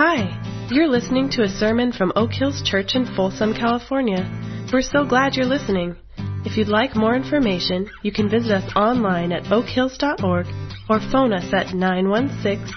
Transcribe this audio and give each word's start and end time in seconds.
Hi, 0.00 0.30
you're 0.70 0.86
listening 0.86 1.28
to 1.30 1.42
a 1.42 1.48
sermon 1.48 1.90
from 1.90 2.12
Oak 2.14 2.30
Hills 2.32 2.62
Church 2.64 2.94
in 2.94 3.04
Folsom, 3.16 3.52
California. 3.52 4.30
We're 4.72 4.80
so 4.80 5.04
glad 5.04 5.34
you're 5.34 5.44
listening. 5.44 5.96
If 6.44 6.56
you'd 6.56 6.68
like 6.68 6.94
more 6.94 7.16
information, 7.16 7.90
you 8.04 8.12
can 8.12 8.30
visit 8.30 8.52
us 8.52 8.72
online 8.76 9.32
at 9.32 9.42
oakhills.org 9.46 10.46
or 10.88 11.00
phone 11.10 11.32
us 11.32 11.52
at 11.52 11.74
916 11.74 12.72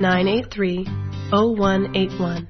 983 0.00 0.86
0181. 1.30 2.48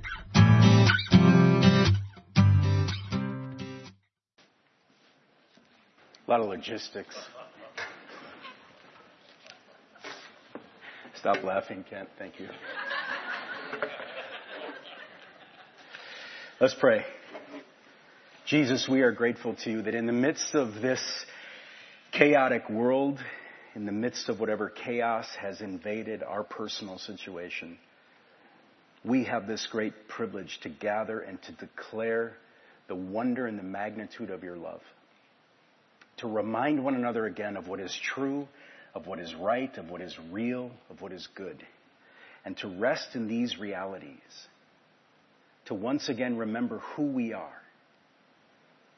A 6.26 6.30
lot 6.30 6.40
of 6.40 6.46
logistics. 6.46 7.14
Stop 11.16 11.44
laughing, 11.44 11.84
Kent. 11.90 12.08
Thank 12.18 12.40
you. 12.40 12.48
Let's 16.58 16.74
pray. 16.74 17.04
Jesus, 18.46 18.88
we 18.88 19.02
are 19.02 19.12
grateful 19.12 19.56
to 19.64 19.70
you 19.70 19.82
that 19.82 19.94
in 19.94 20.06
the 20.06 20.12
midst 20.12 20.54
of 20.54 20.80
this 20.80 21.00
chaotic 22.12 22.70
world, 22.70 23.18
in 23.74 23.84
the 23.84 23.92
midst 23.92 24.28
of 24.30 24.40
whatever 24.40 24.70
chaos 24.70 25.26
has 25.38 25.60
invaded 25.60 26.22
our 26.22 26.42
personal 26.42 26.98
situation, 26.98 27.76
we 29.04 29.24
have 29.24 29.46
this 29.46 29.66
great 29.70 30.08
privilege 30.08 30.58
to 30.62 30.70
gather 30.70 31.20
and 31.20 31.42
to 31.42 31.52
declare 31.52 32.32
the 32.88 32.94
wonder 32.94 33.46
and 33.46 33.58
the 33.58 33.62
magnitude 33.62 34.30
of 34.30 34.42
your 34.42 34.56
love. 34.56 34.80
To 36.18 36.26
remind 36.26 36.82
one 36.82 36.94
another 36.94 37.26
again 37.26 37.56
of 37.56 37.68
what 37.68 37.80
is 37.80 37.94
true, 38.14 38.48
of 38.94 39.06
what 39.06 39.20
is 39.20 39.34
right, 39.34 39.76
of 39.76 39.90
what 39.90 40.00
is 40.00 40.16
real, 40.30 40.70
of 40.88 41.02
what 41.02 41.12
is 41.12 41.28
good. 41.34 41.62
And 42.46 42.56
to 42.58 42.68
rest 42.68 43.08
in 43.14 43.26
these 43.26 43.58
realities. 43.58 44.20
To 45.66 45.74
once 45.74 46.08
again 46.08 46.36
remember 46.36 46.78
who 46.94 47.02
we 47.02 47.32
are. 47.32 47.60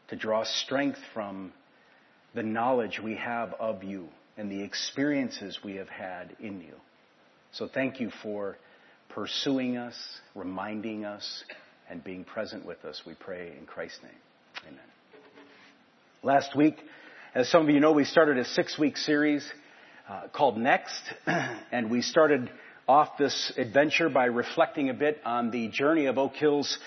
To 0.09 0.17
draw 0.17 0.45
strength 0.45 0.99
from 1.15 1.55
the 2.35 2.43
knowledge 2.43 3.01
we 3.03 3.17
have 3.17 3.55
of 3.55 3.83
you 3.83 4.09
and 4.37 4.53
the 4.53 4.63
experiences 4.63 5.59
we 5.65 5.77
have 5.77 5.89
had 5.89 6.37
in 6.39 6.61
you. 6.61 6.75
So 7.53 7.67
thank 7.67 8.01
you 8.01 8.11
for 8.23 8.59
pursuing 9.09 9.79
us, 9.79 9.97
reminding 10.35 11.07
us, 11.07 11.43
and 11.89 12.05
being 12.05 12.25
present 12.25 12.67
with 12.67 12.85
us. 12.85 13.01
We 13.07 13.15
pray 13.15 13.55
in 13.59 13.65
Christ's 13.65 14.03
name. 14.03 14.67
Amen. 14.69 14.81
Last 16.23 16.55
week, 16.55 16.77
as 17.35 17.49
some 17.49 17.63
of 17.63 17.71
you 17.71 17.81
know, 17.81 17.93
we 17.93 18.05
started 18.05 18.37
a 18.37 18.45
six 18.45 18.79
week 18.79 18.99
series 18.99 19.51
uh, 20.07 20.29
called 20.35 20.59
Next, 20.59 21.03
and 21.73 21.91
we 21.91 22.03
started 22.03 22.51
off 22.89 23.19
this 23.19 23.53
adventure 23.59 24.09
by 24.09 24.25
reflecting 24.25 24.89
a 24.89 24.95
bit 24.95 25.21
on 25.23 25.51
the 25.51 25.69
journey 25.69 26.07
of 26.07 26.17
Oak 26.17 26.35
Hills 26.37 26.79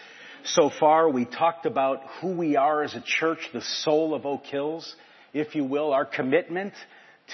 so 0.43 0.71
far. 0.79 1.07
We 1.07 1.25
talked 1.25 1.67
about 1.67 2.01
who 2.19 2.35
we 2.35 2.55
are 2.55 2.81
as 2.81 2.95
a 2.95 3.01
church, 3.01 3.37
the 3.53 3.61
soul 3.61 4.15
of 4.15 4.25
Oak 4.25 4.43
Hills, 4.45 4.95
if 5.31 5.53
you 5.53 5.63
will, 5.63 5.93
our 5.93 6.05
commitment 6.05 6.73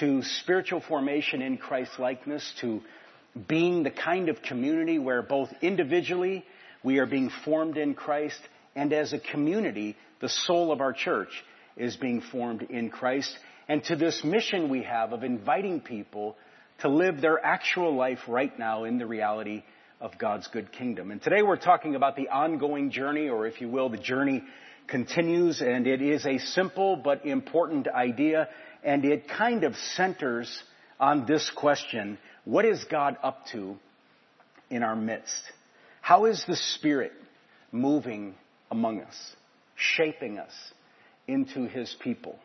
to 0.02 0.22
spiritual 0.22 0.82
formation 0.82 1.42
in 1.42 1.58
Christ 1.58 1.92
likeness, 1.98 2.54
to 2.60 2.82
being 3.48 3.84
the 3.84 3.92
kind 3.92 4.28
of 4.28 4.42
community 4.42 5.00
where 5.00 5.22
both 5.22 5.50
individually 5.62 6.44
we 6.84 7.00
are 7.00 7.06
being 7.06 7.32
formed 7.46 7.78
in 7.78 7.94
Christ 7.94 8.40
and 8.76 8.92
as 8.92 9.14
a 9.14 9.20
community, 9.20 9.96
the 10.20 10.30
soul 10.30 10.74
of 10.74 10.82
our 10.82 10.92
church 10.92 11.30
is 11.78 11.96
being 11.96 12.20
formed 12.20 12.64
in 12.64 12.90
Christ 12.90 13.34
and 13.70 13.84
to 13.86 13.96
this 13.96 14.24
mission 14.24 14.70
we 14.70 14.84
have 14.84 15.14
of 15.14 15.24
inviting 15.24 15.80
people 15.80 16.36
to 16.80 16.90
live 16.90 17.22
their 17.22 17.44
actual 17.44 17.96
life 17.96 18.20
right 18.28 18.58
now 18.58 18.84
in 18.84 18.98
the 18.98 19.06
reality 19.06 19.64
of 20.00 20.18
God's 20.18 20.48
good 20.48 20.72
kingdom. 20.72 21.12
And 21.12 21.22
today 21.22 21.42
we're 21.42 21.58
talking 21.58 21.96
about 21.96 22.16
the 22.16 22.30
ongoing 22.30 22.92
journey, 22.92 23.30
or 23.30 23.48
if 23.48 23.62
you 23.62 23.68
will, 23.68 23.90
the 23.90 23.98
journey 23.98 24.44
continues, 24.88 25.62
and 25.62 25.88
it 25.88 26.02
is 26.02 26.26
a 26.26 26.38
simple 26.38 26.96
but 26.96 27.26
important 27.26 27.88
idea, 27.88 28.48
and 28.84 29.04
it 29.06 29.28
kind 29.28 29.64
of 29.64 29.76
centers 29.76 30.64
on 31.00 31.26
this 31.26 31.52
question, 31.56 32.18
what 32.46 32.66
is 32.66 32.84
God 32.86 33.18
up 33.24 33.46
to 33.52 33.78
in 34.70 34.84
our 34.84 34.96
midst? 34.96 35.42
How 36.02 36.26
is 36.26 36.44
the 36.48 36.56
Spirit 36.56 37.12
moving 37.72 38.36
among 38.72 39.02
us, 39.02 39.36
shaping 39.76 40.38
us 40.38 40.54
into 41.28 41.68
His 41.68 41.96
people? 42.00 42.38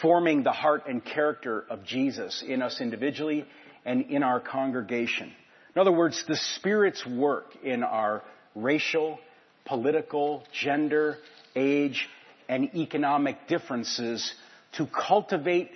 Forming 0.00 0.42
the 0.42 0.52
heart 0.52 0.84
and 0.86 1.04
character 1.04 1.64
of 1.68 1.84
Jesus 1.84 2.42
in 2.46 2.62
us 2.62 2.80
individually 2.80 3.46
and 3.84 4.10
in 4.10 4.22
our 4.22 4.40
congregation. 4.40 5.32
In 5.74 5.80
other 5.80 5.92
words, 5.92 6.24
the 6.26 6.36
Spirit's 6.36 7.06
work 7.06 7.46
in 7.62 7.82
our 7.82 8.22
racial, 8.54 9.18
political, 9.64 10.44
gender, 10.52 11.16
age, 11.54 12.08
and 12.48 12.74
economic 12.74 13.46
differences 13.48 14.34
to 14.72 14.86
cultivate 14.86 15.70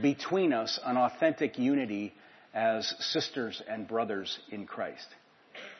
between 0.00 0.52
us 0.52 0.78
an 0.84 0.96
authentic 0.96 1.58
unity 1.58 2.12
as 2.54 2.94
sisters 3.00 3.62
and 3.68 3.86
brothers 3.86 4.38
in 4.50 4.66
Christ. 4.66 5.06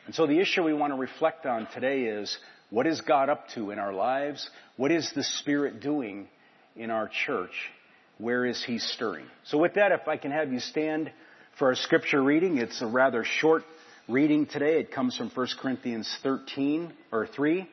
And 0.05 0.15
so 0.15 0.27
the 0.27 0.39
issue 0.39 0.63
we 0.63 0.73
want 0.73 0.93
to 0.93 0.97
reflect 0.97 1.45
on 1.45 1.67
today 1.73 2.03
is 2.03 2.37
what 2.69 2.87
is 2.87 3.01
God 3.01 3.29
up 3.29 3.49
to 3.49 3.71
in 3.71 3.79
our 3.79 3.93
lives? 3.93 4.49
What 4.75 4.91
is 4.91 5.11
the 5.13 5.23
Spirit 5.23 5.79
doing 5.79 6.27
in 6.77 6.91
our 6.91 7.09
church. 7.25 7.51
Where 8.17 8.45
is 8.45 8.63
he 8.63 8.79
stirring? 8.79 9.25
So 9.45 9.57
with 9.57 9.75
that, 9.75 9.91
if 9.91 10.07
I 10.07 10.17
can 10.17 10.31
have 10.31 10.51
you 10.51 10.59
stand 10.59 11.11
for 11.57 11.67
our 11.69 11.75
scripture 11.75 12.21
reading, 12.21 12.57
it's 12.57 12.81
a 12.81 12.87
rather 12.87 13.23
short 13.23 13.63
reading 14.07 14.45
today. 14.45 14.79
It 14.79 14.91
comes 14.91 15.17
from 15.17 15.29
1 15.29 15.47
Corinthians 15.59 16.09
13 16.23 16.93
or 17.11 17.27
3. 17.27 17.67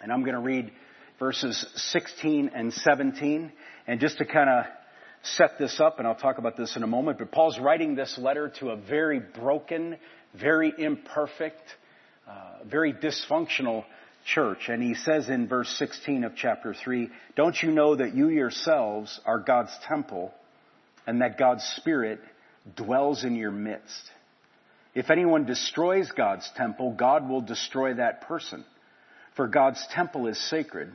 And 0.00 0.12
I'm 0.12 0.22
going 0.22 0.34
to 0.34 0.40
read 0.40 0.70
verses 1.18 1.64
16 1.74 2.50
and 2.54 2.72
17. 2.72 3.52
And 3.86 4.00
just 4.00 4.18
to 4.18 4.24
kind 4.24 4.48
of 4.48 4.64
set 5.22 5.58
this 5.58 5.80
up, 5.80 5.98
and 5.98 6.06
I'll 6.06 6.14
talk 6.14 6.38
about 6.38 6.56
this 6.56 6.76
in 6.76 6.82
a 6.82 6.86
moment, 6.86 7.18
but 7.18 7.32
Paul's 7.32 7.58
writing 7.58 7.94
this 7.94 8.16
letter 8.18 8.52
to 8.60 8.70
a 8.70 8.76
very 8.76 9.18
broken, 9.20 9.96
very 10.38 10.72
imperfect, 10.76 11.62
uh, 12.28 12.64
very 12.64 12.92
dysfunctional 12.92 13.84
church. 14.34 14.68
And 14.68 14.82
he 14.82 14.94
says 14.94 15.28
in 15.28 15.48
verse 15.48 15.68
16 15.78 16.24
of 16.24 16.36
chapter 16.36 16.74
3, 16.74 17.10
Don't 17.36 17.60
you 17.62 17.70
know 17.70 17.96
that 17.96 18.14
you 18.14 18.28
yourselves 18.28 19.20
are 19.24 19.38
God's 19.38 19.72
temple 19.86 20.32
and 21.06 21.20
that 21.20 21.38
God's 21.38 21.64
Spirit 21.76 22.20
dwells 22.76 23.24
in 23.24 23.34
your 23.34 23.50
midst? 23.50 24.10
If 24.94 25.10
anyone 25.10 25.44
destroys 25.44 26.10
God's 26.10 26.50
temple, 26.56 26.92
God 26.92 27.28
will 27.28 27.40
destroy 27.40 27.94
that 27.94 28.22
person. 28.22 28.64
For 29.36 29.46
God's 29.46 29.84
temple 29.92 30.26
is 30.26 30.38
sacred, 30.50 30.90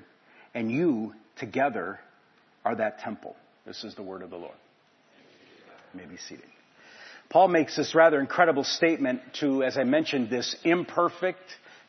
and 0.53 0.69
you 0.69 1.13
together 1.37 1.99
are 2.65 2.75
that 2.75 2.99
temple. 2.99 3.35
This 3.65 3.83
is 3.83 3.95
the 3.95 4.03
word 4.03 4.21
of 4.21 4.29
the 4.29 4.35
Lord. 4.35 4.55
You 5.93 6.01
may 6.01 6.05
be 6.05 6.17
seated. 6.17 6.45
Paul 7.29 7.47
makes 7.47 7.77
this 7.77 7.95
rather 7.95 8.19
incredible 8.19 8.63
statement 8.63 9.21
to, 9.39 9.63
as 9.63 9.77
I 9.77 9.85
mentioned, 9.85 10.29
this 10.29 10.55
imperfect, 10.63 11.39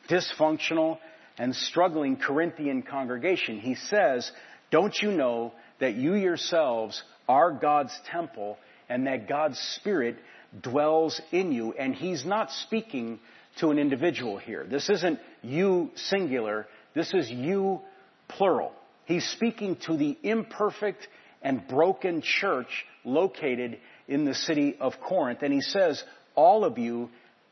dysfunctional, 0.09 0.97
and 1.37 1.55
struggling 1.55 2.15
Corinthian 2.17 2.81
congregation. 2.81 3.59
He 3.59 3.75
says, 3.75 4.31
don't 4.71 4.95
you 5.01 5.11
know 5.11 5.53
that 5.79 5.95
you 5.95 6.15
yourselves 6.15 7.01
are 7.27 7.51
God's 7.51 7.97
temple 8.11 8.57
and 8.89 9.07
that 9.07 9.27
God's 9.27 9.59
Spirit 9.75 10.17
dwells 10.61 11.19
in 11.31 11.51
you? 11.51 11.73
And 11.73 11.93
he's 11.93 12.25
not 12.25 12.51
speaking 12.51 13.19
to 13.59 13.71
an 13.71 13.79
individual 13.79 14.37
here. 14.37 14.65
This 14.69 14.89
isn't 14.89 15.19
you 15.41 15.91
singular. 15.95 16.67
This 16.93 17.13
is 17.13 17.29
you 17.29 17.81
plural. 18.27 18.71
He's 19.05 19.27
speaking 19.29 19.77
to 19.85 19.97
the 19.97 20.17
imperfect 20.23 21.07
and 21.41 21.67
broken 21.67 22.21
church 22.21 22.85
located 23.03 23.77
in 24.07 24.25
the 24.25 24.33
city 24.33 24.77
of 24.79 24.93
Corinth. 24.99 25.39
And 25.41 25.53
he 25.53 25.61
says, 25.61 26.03
all 26.33 26.65
of 26.65 26.77
you 26.77 27.09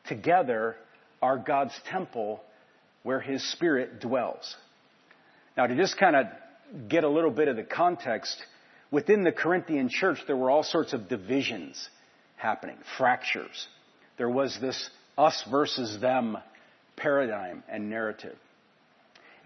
together 0.07 0.75
are 1.21 1.37
God's 1.37 1.73
temple 1.89 2.41
where 3.03 3.19
His 3.19 3.43
Spirit 3.51 3.99
dwells. 3.99 4.55
Now, 5.55 5.67
to 5.67 5.75
just 5.75 5.97
kind 5.97 6.15
of 6.15 6.89
get 6.89 7.03
a 7.03 7.09
little 7.09 7.31
bit 7.31 7.47
of 7.47 7.55
the 7.55 7.63
context, 7.63 8.35
within 8.91 9.23
the 9.23 9.31
Corinthian 9.31 9.89
church, 9.89 10.19
there 10.25 10.35
were 10.35 10.49
all 10.49 10.63
sorts 10.63 10.93
of 10.93 11.07
divisions 11.07 11.89
happening, 12.37 12.77
fractures. 12.97 13.67
There 14.17 14.29
was 14.29 14.57
this 14.59 14.89
us 15.17 15.43
versus 15.49 15.99
them 16.01 16.37
paradigm 16.95 17.63
and 17.69 17.89
narrative. 17.89 18.37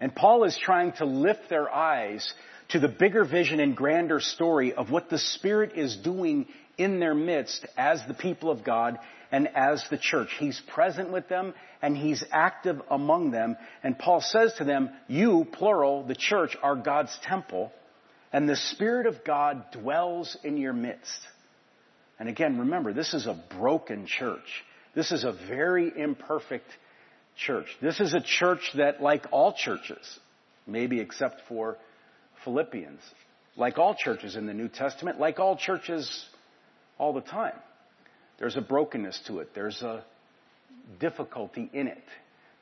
And 0.00 0.14
Paul 0.14 0.44
is 0.44 0.56
trying 0.56 0.92
to 0.92 1.04
lift 1.04 1.48
their 1.50 1.72
eyes 1.72 2.32
to 2.68 2.78
the 2.78 2.88
bigger 2.88 3.24
vision 3.24 3.60
and 3.60 3.76
grander 3.76 4.20
story 4.20 4.74
of 4.74 4.90
what 4.90 5.10
the 5.10 5.18
Spirit 5.18 5.72
is 5.76 5.96
doing 5.96 6.46
in 6.78 7.00
their 7.00 7.14
midst 7.14 7.66
as 7.76 8.00
the 8.06 8.14
people 8.14 8.50
of 8.50 8.64
God 8.64 8.98
and 9.30 9.48
as 9.54 9.84
the 9.90 9.98
church. 9.98 10.30
He's 10.38 10.60
present 10.72 11.10
with 11.10 11.28
them 11.28 11.52
and 11.82 11.96
he's 11.96 12.24
active 12.32 12.80
among 12.90 13.30
them. 13.30 13.56
And 13.82 13.98
Paul 13.98 14.20
says 14.20 14.54
to 14.54 14.64
them, 14.64 14.90
you, 15.06 15.46
plural, 15.52 16.06
the 16.06 16.14
church, 16.14 16.56
are 16.62 16.76
God's 16.76 17.16
temple 17.24 17.72
and 18.32 18.48
the 18.48 18.56
Spirit 18.56 19.06
of 19.06 19.24
God 19.24 19.64
dwells 19.72 20.36
in 20.44 20.56
your 20.56 20.72
midst. 20.72 21.20
And 22.18 22.28
again, 22.28 22.58
remember, 22.58 22.92
this 22.92 23.14
is 23.14 23.26
a 23.26 23.42
broken 23.58 24.06
church. 24.06 24.64
This 24.94 25.12
is 25.12 25.24
a 25.24 25.32
very 25.32 25.92
imperfect 25.96 26.66
church. 27.36 27.66
This 27.80 28.00
is 28.00 28.14
a 28.14 28.20
church 28.20 28.72
that, 28.74 29.00
like 29.00 29.26
all 29.30 29.52
churches, 29.52 30.18
maybe 30.66 31.00
except 31.00 31.42
for 31.48 31.76
Philippians, 32.44 33.00
like 33.56 33.78
all 33.78 33.94
churches 33.94 34.36
in 34.36 34.46
the 34.46 34.54
New 34.54 34.68
Testament, 34.68 35.20
like 35.20 35.38
all 35.38 35.56
churches 35.56 36.26
all 36.98 37.12
the 37.12 37.20
time, 37.20 37.54
there's 38.38 38.56
a 38.56 38.60
brokenness 38.60 39.20
to 39.26 39.40
it. 39.40 39.50
There's 39.54 39.82
a 39.82 40.04
difficulty 41.00 41.70
in 41.72 41.86
it. 41.86 42.04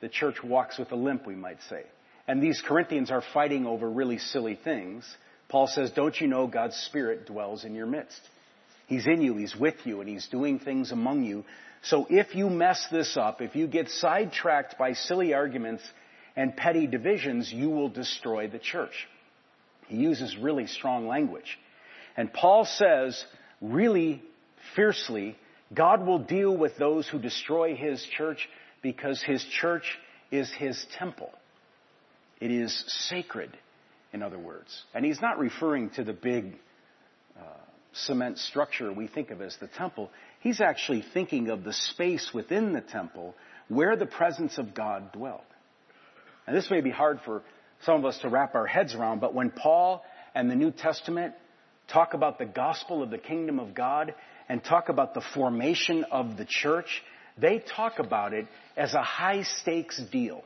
The 0.01 0.09
church 0.09 0.43
walks 0.43 0.77
with 0.77 0.91
a 0.91 0.95
limp, 0.95 1.25
we 1.25 1.35
might 1.35 1.59
say. 1.69 1.83
And 2.27 2.41
these 2.41 2.61
Corinthians 2.65 3.09
are 3.09 3.23
fighting 3.33 3.65
over 3.65 3.89
really 3.89 4.17
silly 4.17 4.59
things. 4.61 5.05
Paul 5.49 5.67
says, 5.67 5.91
Don't 5.91 6.19
you 6.19 6.27
know 6.27 6.47
God's 6.47 6.75
Spirit 6.75 7.25
dwells 7.25 7.63
in 7.63 7.73
your 7.73 7.85
midst? 7.85 8.19
He's 8.87 9.07
in 9.07 9.21
you, 9.21 9.35
He's 9.35 9.55
with 9.55 9.75
you, 9.85 10.01
and 10.01 10.09
He's 10.09 10.27
doing 10.27 10.59
things 10.59 10.91
among 10.91 11.23
you. 11.23 11.45
So 11.83 12.05
if 12.09 12.35
you 12.35 12.49
mess 12.49 12.85
this 12.91 13.15
up, 13.17 13.41
if 13.41 13.55
you 13.55 13.67
get 13.67 13.89
sidetracked 13.89 14.77
by 14.77 14.93
silly 14.93 15.33
arguments 15.33 15.83
and 16.35 16.55
petty 16.55 16.85
divisions, 16.85 17.51
you 17.51 17.69
will 17.69 17.89
destroy 17.89 18.47
the 18.47 18.59
church. 18.59 19.07
He 19.87 19.97
uses 19.97 20.37
really 20.37 20.67
strong 20.67 21.07
language. 21.07 21.57
And 22.17 22.31
Paul 22.33 22.65
says, 22.65 23.23
really 23.61 24.21
fiercely, 24.75 25.35
God 25.73 26.05
will 26.05 26.19
deal 26.19 26.55
with 26.55 26.77
those 26.77 27.07
who 27.07 27.19
destroy 27.19 27.75
His 27.75 28.03
church 28.17 28.47
because 28.81 29.21
His 29.21 29.43
church 29.43 29.97
is 30.31 30.51
His 30.57 30.85
temple. 30.97 31.31
It 32.39 32.51
is 32.51 32.83
sacred, 33.09 33.57
in 34.13 34.21
other 34.21 34.37
words. 34.37 34.83
And 34.93 35.03
he's 35.03 35.21
not 35.21 35.39
referring 35.39 35.89
to 35.91 36.03
the 36.03 36.13
big 36.13 36.53
uh, 37.37 37.43
cement 37.93 38.37
structure 38.37 38.93
we 38.93 39.07
think 39.07 39.31
of 39.31 39.41
as 39.41 39.57
the 39.59 39.67
temple. 39.67 40.11
He's 40.41 40.61
actually 40.61 41.03
thinking 41.13 41.49
of 41.49 41.63
the 41.63 41.73
space 41.73 42.31
within 42.33 42.73
the 42.73 42.81
temple 42.81 43.33
where 43.69 43.95
the 43.95 44.05
presence 44.05 44.57
of 44.57 44.75
God 44.75 45.11
dwelled. 45.11 45.41
And 46.45 46.55
this 46.55 46.69
may 46.69 46.81
be 46.81 46.91
hard 46.91 47.19
for 47.25 47.43
some 47.81 47.95
of 47.95 48.05
us 48.05 48.19
to 48.19 48.29
wrap 48.29 48.55
our 48.55 48.67
heads 48.67 48.95
around, 48.95 49.19
but 49.19 49.33
when 49.33 49.49
Paul 49.49 50.03
and 50.33 50.49
the 50.49 50.55
New 50.55 50.71
Testament 50.71 51.33
talk 51.87 52.13
about 52.13 52.37
the 52.37 52.45
gospel 52.45 53.03
of 53.03 53.09
the 53.09 53.17
kingdom 53.17 53.59
of 53.59 53.73
God 53.73 54.13
and 54.49 54.63
talk 54.63 54.89
about 54.89 55.13
the 55.13 55.21
formation 55.33 56.05
of 56.11 56.37
the 56.37 56.45
church, 56.45 57.03
they 57.37 57.59
talk 57.75 57.99
about 57.99 58.33
it 58.33 58.47
as 58.75 58.93
a 58.93 59.01
high 59.01 59.43
stakes 59.43 60.01
deal. 60.11 60.43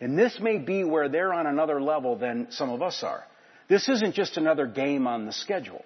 And 0.00 0.18
this 0.18 0.38
may 0.40 0.58
be 0.58 0.82
where 0.82 1.08
they're 1.08 1.32
on 1.32 1.46
another 1.46 1.80
level 1.80 2.16
than 2.16 2.48
some 2.50 2.70
of 2.70 2.82
us 2.82 3.02
are. 3.02 3.22
This 3.68 3.88
isn't 3.88 4.14
just 4.14 4.36
another 4.36 4.66
game 4.66 5.06
on 5.06 5.26
the 5.26 5.32
schedule. 5.32 5.84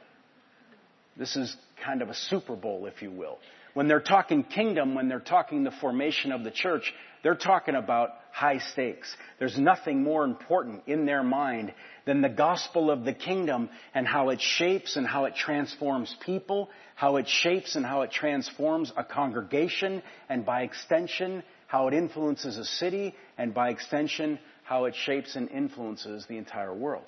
This 1.17 1.37
is 1.37 1.55
kind 1.85 2.01
of 2.01 2.09
a 2.09 2.15
Super 2.15 2.56
Bowl, 2.56 2.87
if 2.87 3.03
you 3.03 3.11
will. 3.11 3.39
When 3.75 3.89
they're 3.89 4.00
talking 4.00 4.45
kingdom, 4.45 4.95
when 4.95 5.09
they're 5.09 5.21
talking 5.21 5.65
the 5.65 5.73
formation 5.73 6.33
of 6.33 6.45
the 6.45 6.50
church, 6.50 6.93
they're 7.25 7.35
talking 7.35 7.75
about 7.75 8.11
high 8.31 8.59
stakes. 8.59 9.17
There's 9.38 9.59
nothing 9.59 10.03
more 10.03 10.25
important 10.25 10.82
in 10.87 11.06
their 11.06 11.23
mind 11.23 11.73
than 12.05 12.21
the 12.21 12.29
gospel 12.29 12.91
of 12.91 13.05
the 13.05 13.15
kingdom 13.15 13.71
and 13.94 14.06
how 14.06 14.29
it 14.29 14.43
shapes 14.43 14.97
and 14.97 15.06
how 15.06 15.25
it 15.25 15.35
transforms 15.35 16.15
people, 16.25 16.69
how 16.94 17.17
it 17.17 17.26
shapes 17.26 17.76
and 17.76 17.85
how 17.85 18.03
it 18.03 18.12
transforms 18.12 18.93
a 18.97 19.03
congregation, 19.03 20.03
and 20.29 20.44
by 20.44 20.62
extension, 20.62 21.43
how 21.67 21.88
it 21.88 21.94
influences 21.94 22.59
a 22.59 22.65
city, 22.65 23.15
and 23.38 23.55
by 23.55 23.71
extension, 23.71 24.38
how 24.62 24.85
it 24.85 24.94
shapes 24.94 25.35
and 25.35 25.50
influences 25.50 26.26
the 26.29 26.37
entire 26.37 26.75
world. 26.75 27.05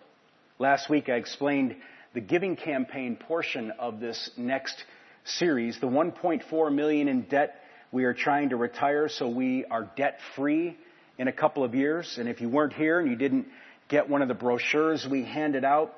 Last 0.58 0.88
week 0.88 1.10
I 1.10 1.16
explained 1.16 1.76
the 2.14 2.22
giving 2.22 2.56
campaign 2.56 3.16
portion 3.16 3.70
of 3.78 4.00
this 4.00 4.30
next 4.38 4.82
series, 5.24 5.78
the 5.78 5.86
1.4 5.86 6.74
million 6.74 7.08
in 7.08 7.22
debt 7.22 7.60
we 7.92 8.04
are 8.04 8.14
trying 8.14 8.50
to 8.50 8.56
retire 8.56 9.08
so 9.08 9.28
we 9.28 9.64
are 9.64 9.90
debt 9.96 10.18
free 10.34 10.76
in 11.18 11.28
a 11.28 11.32
couple 11.32 11.64
of 11.64 11.74
years. 11.74 12.16
And 12.18 12.28
if 12.28 12.40
you 12.40 12.48
weren't 12.48 12.72
here 12.72 13.00
and 13.00 13.08
you 13.08 13.16
didn't 13.16 13.46
get 13.88 14.08
one 14.08 14.22
of 14.22 14.28
the 14.28 14.34
brochures 14.34 15.06
we 15.10 15.24
handed 15.24 15.64
out 15.64 15.94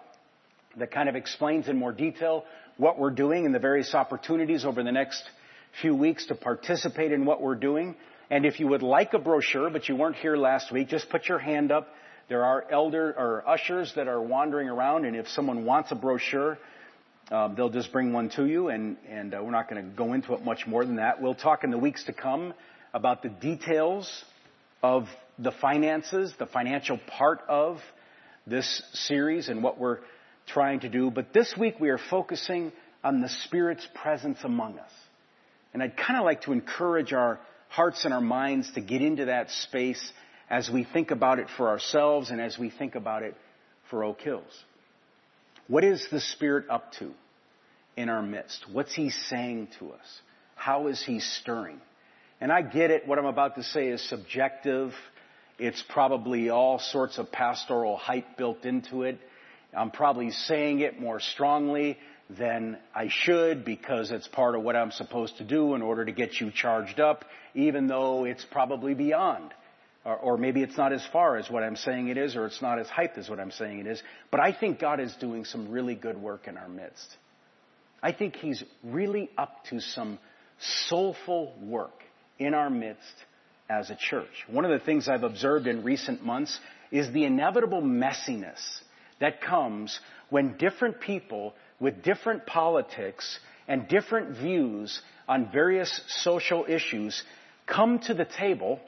that 0.76 0.90
kind 0.90 1.08
of 1.08 1.16
explains 1.16 1.68
in 1.68 1.76
more 1.76 1.92
detail 1.92 2.44
what 2.76 2.98
we're 2.98 3.10
doing 3.10 3.46
and 3.46 3.54
the 3.54 3.58
various 3.58 3.94
opportunities 3.94 4.64
over 4.64 4.82
the 4.82 4.92
next 4.92 5.22
few 5.80 5.94
weeks 5.94 6.26
to 6.26 6.34
participate 6.34 7.12
in 7.12 7.24
what 7.24 7.40
we're 7.40 7.54
doing, 7.54 7.94
and 8.30 8.44
if 8.44 8.60
you 8.60 8.68
would 8.68 8.82
like 8.82 9.14
a 9.14 9.18
brochure, 9.18 9.70
but 9.70 9.88
you 9.88 9.96
weren't 9.96 10.16
here 10.16 10.36
last 10.36 10.72
week, 10.72 10.88
just 10.88 11.08
put 11.08 11.28
your 11.28 11.38
hand 11.38 11.72
up. 11.72 11.88
There 12.28 12.44
are 12.44 12.64
elder 12.70 13.14
or 13.16 13.48
ushers 13.48 13.92
that 13.96 14.06
are 14.06 14.20
wandering 14.20 14.68
around, 14.68 15.06
and 15.06 15.16
if 15.16 15.28
someone 15.28 15.64
wants 15.64 15.90
a 15.92 15.94
brochure, 15.94 16.58
um, 17.30 17.54
they'll 17.56 17.68
just 17.68 17.92
bring 17.92 18.12
one 18.12 18.30
to 18.30 18.46
you, 18.46 18.68
and, 18.68 18.96
and 19.08 19.34
uh, 19.34 19.40
we're 19.42 19.50
not 19.50 19.68
going 19.68 19.82
to 19.82 19.96
go 19.96 20.14
into 20.14 20.32
it 20.34 20.44
much 20.44 20.66
more 20.66 20.84
than 20.84 20.96
that. 20.96 21.20
We'll 21.20 21.34
talk 21.34 21.62
in 21.62 21.70
the 21.70 21.78
weeks 21.78 22.04
to 22.04 22.12
come 22.12 22.54
about 22.94 23.22
the 23.22 23.28
details 23.28 24.10
of 24.82 25.04
the 25.38 25.52
finances, 25.60 26.32
the 26.38 26.46
financial 26.46 26.98
part 27.18 27.40
of 27.48 27.78
this 28.46 28.82
series 28.92 29.48
and 29.48 29.62
what 29.62 29.78
we're 29.78 29.98
trying 30.46 30.80
to 30.80 30.88
do. 30.88 31.10
But 31.10 31.32
this 31.34 31.54
week 31.58 31.78
we 31.78 31.90
are 31.90 31.98
focusing 32.10 32.72
on 33.04 33.20
the 33.20 33.28
Spirit's 33.44 33.86
presence 34.02 34.38
among 34.42 34.78
us. 34.78 34.90
And 35.74 35.82
I'd 35.82 35.96
kind 35.96 36.18
of 36.18 36.24
like 36.24 36.42
to 36.42 36.52
encourage 36.52 37.12
our 37.12 37.38
hearts 37.68 38.04
and 38.04 38.14
our 38.14 38.22
minds 38.22 38.70
to 38.72 38.80
get 38.80 39.02
into 39.02 39.26
that 39.26 39.50
space 39.50 40.12
as 40.48 40.70
we 40.70 40.84
think 40.84 41.10
about 41.10 41.38
it 41.38 41.48
for 41.56 41.68
ourselves 41.68 42.30
and 42.30 42.40
as 42.40 42.58
we 42.58 42.70
think 42.70 42.94
about 42.94 43.22
it 43.22 43.34
for 43.90 44.02
Oak 44.02 44.20
Hills. 44.22 44.64
What 45.68 45.84
is 45.84 46.06
the 46.10 46.20
Spirit 46.20 46.64
up 46.70 46.92
to 46.94 47.12
in 47.96 48.08
our 48.08 48.22
midst? 48.22 48.64
What's 48.72 48.94
He 48.94 49.10
saying 49.10 49.68
to 49.78 49.92
us? 49.92 50.20
How 50.54 50.88
is 50.88 51.02
He 51.02 51.20
stirring? 51.20 51.80
And 52.40 52.50
I 52.50 52.62
get 52.62 52.90
it, 52.90 53.06
what 53.06 53.18
I'm 53.18 53.26
about 53.26 53.56
to 53.56 53.62
say 53.62 53.88
is 53.88 54.00
subjective. 54.08 54.94
It's 55.58 55.82
probably 55.90 56.50
all 56.50 56.78
sorts 56.78 57.18
of 57.18 57.30
pastoral 57.30 57.96
hype 57.96 58.36
built 58.36 58.64
into 58.64 59.02
it. 59.02 59.18
I'm 59.76 59.90
probably 59.90 60.30
saying 60.30 60.80
it 60.80 60.98
more 60.98 61.20
strongly 61.20 61.98
than 62.30 62.78
I 62.94 63.08
should 63.08 63.64
because 63.64 64.10
it's 64.10 64.28
part 64.28 64.54
of 64.54 64.62
what 64.62 64.76
I'm 64.76 64.92
supposed 64.92 65.38
to 65.38 65.44
do 65.44 65.74
in 65.74 65.82
order 65.82 66.04
to 66.04 66.12
get 66.12 66.40
you 66.40 66.50
charged 66.50 67.00
up, 67.00 67.24
even 67.54 67.88
though 67.88 68.24
it's 68.24 68.44
probably 68.44 68.94
beyond. 68.94 69.52
Or, 70.04 70.16
or, 70.16 70.38
maybe 70.38 70.62
it's 70.62 70.76
not 70.76 70.92
as 70.92 71.04
far 71.12 71.36
as 71.36 71.50
what 71.50 71.62
I'm 71.62 71.76
saying 71.76 72.08
it 72.08 72.16
is, 72.16 72.36
or 72.36 72.46
it's 72.46 72.62
not 72.62 72.78
as 72.78 72.86
hyped 72.86 73.18
as 73.18 73.28
what 73.28 73.40
I'm 73.40 73.50
saying 73.50 73.80
it 73.80 73.86
is. 73.86 74.02
But 74.30 74.40
I 74.40 74.52
think 74.52 74.78
God 74.78 75.00
is 75.00 75.12
doing 75.16 75.44
some 75.44 75.70
really 75.70 75.94
good 75.94 76.16
work 76.16 76.46
in 76.46 76.56
our 76.56 76.68
midst. 76.68 77.16
I 78.02 78.12
think 78.12 78.36
He's 78.36 78.62
really 78.84 79.28
up 79.36 79.64
to 79.70 79.80
some 79.80 80.18
soulful 80.88 81.54
work 81.60 82.02
in 82.38 82.54
our 82.54 82.70
midst 82.70 83.02
as 83.68 83.90
a 83.90 83.96
church. 83.96 84.44
One 84.48 84.64
of 84.64 84.70
the 84.70 84.84
things 84.84 85.08
I've 85.08 85.24
observed 85.24 85.66
in 85.66 85.82
recent 85.82 86.24
months 86.24 86.58
is 86.90 87.12
the 87.12 87.24
inevitable 87.24 87.82
messiness 87.82 88.58
that 89.20 89.40
comes 89.40 89.98
when 90.30 90.56
different 90.56 91.00
people 91.00 91.54
with 91.80 92.02
different 92.02 92.46
politics 92.46 93.38
and 93.66 93.88
different 93.88 94.36
views 94.38 95.00
on 95.28 95.50
various 95.52 96.00
social 96.22 96.64
issues 96.68 97.22
come 97.66 97.98
to 98.00 98.14
the 98.14 98.24
table 98.24 98.80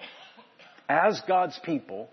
as 0.90 1.20
God's 1.28 1.58
people 1.60 2.08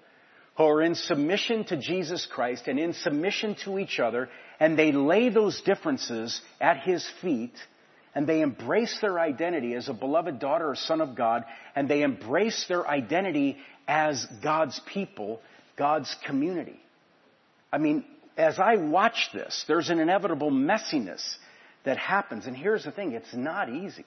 who 0.56 0.64
are 0.64 0.82
in 0.84 0.94
submission 0.94 1.66
to 1.66 1.78
Jesus 1.78 2.28
Christ 2.32 2.68
and 2.68 2.80
in 2.80 2.94
submission 2.94 3.56
to 3.64 3.80
each 3.80 4.00
other, 4.00 4.30
and 4.60 4.78
they 4.78 4.92
lay 4.92 5.30
those 5.30 5.60
differences 5.62 6.40
at 6.62 6.82
His 6.82 7.06
feet, 7.22 7.54
and 8.14 8.28
they 8.28 8.42
embrace 8.42 8.96
their 9.02 9.20
identity 9.20 9.74
as 9.74 9.90
a 9.90 9.94
beloved 9.94 10.40
daughter 10.40 10.70
or 10.70 10.76
son 10.76 11.02
of 11.02 11.16
God, 11.16 11.44
and 11.76 11.90
they 11.90 12.04
embrace 12.04 12.66
their 12.68 12.88
identity 12.88 13.58
as 13.88 14.26
God's 14.44 14.80
people, 14.94 15.42
God's 15.76 16.16
community. 16.26 16.80
I 17.74 17.80
mean, 17.80 18.06
as 18.38 18.60
I 18.60 18.76
watch 18.78 19.30
this, 19.34 19.66
there's 19.68 19.90
an 19.90 20.00
inevitable 20.00 20.52
messiness 20.52 21.24
that 21.84 21.98
happens. 21.98 22.46
And 22.46 22.56
here's 22.56 22.84
the 22.84 22.92
thing 22.92 23.14
it's 23.14 23.34
not 23.34 23.70
easy. 23.70 24.06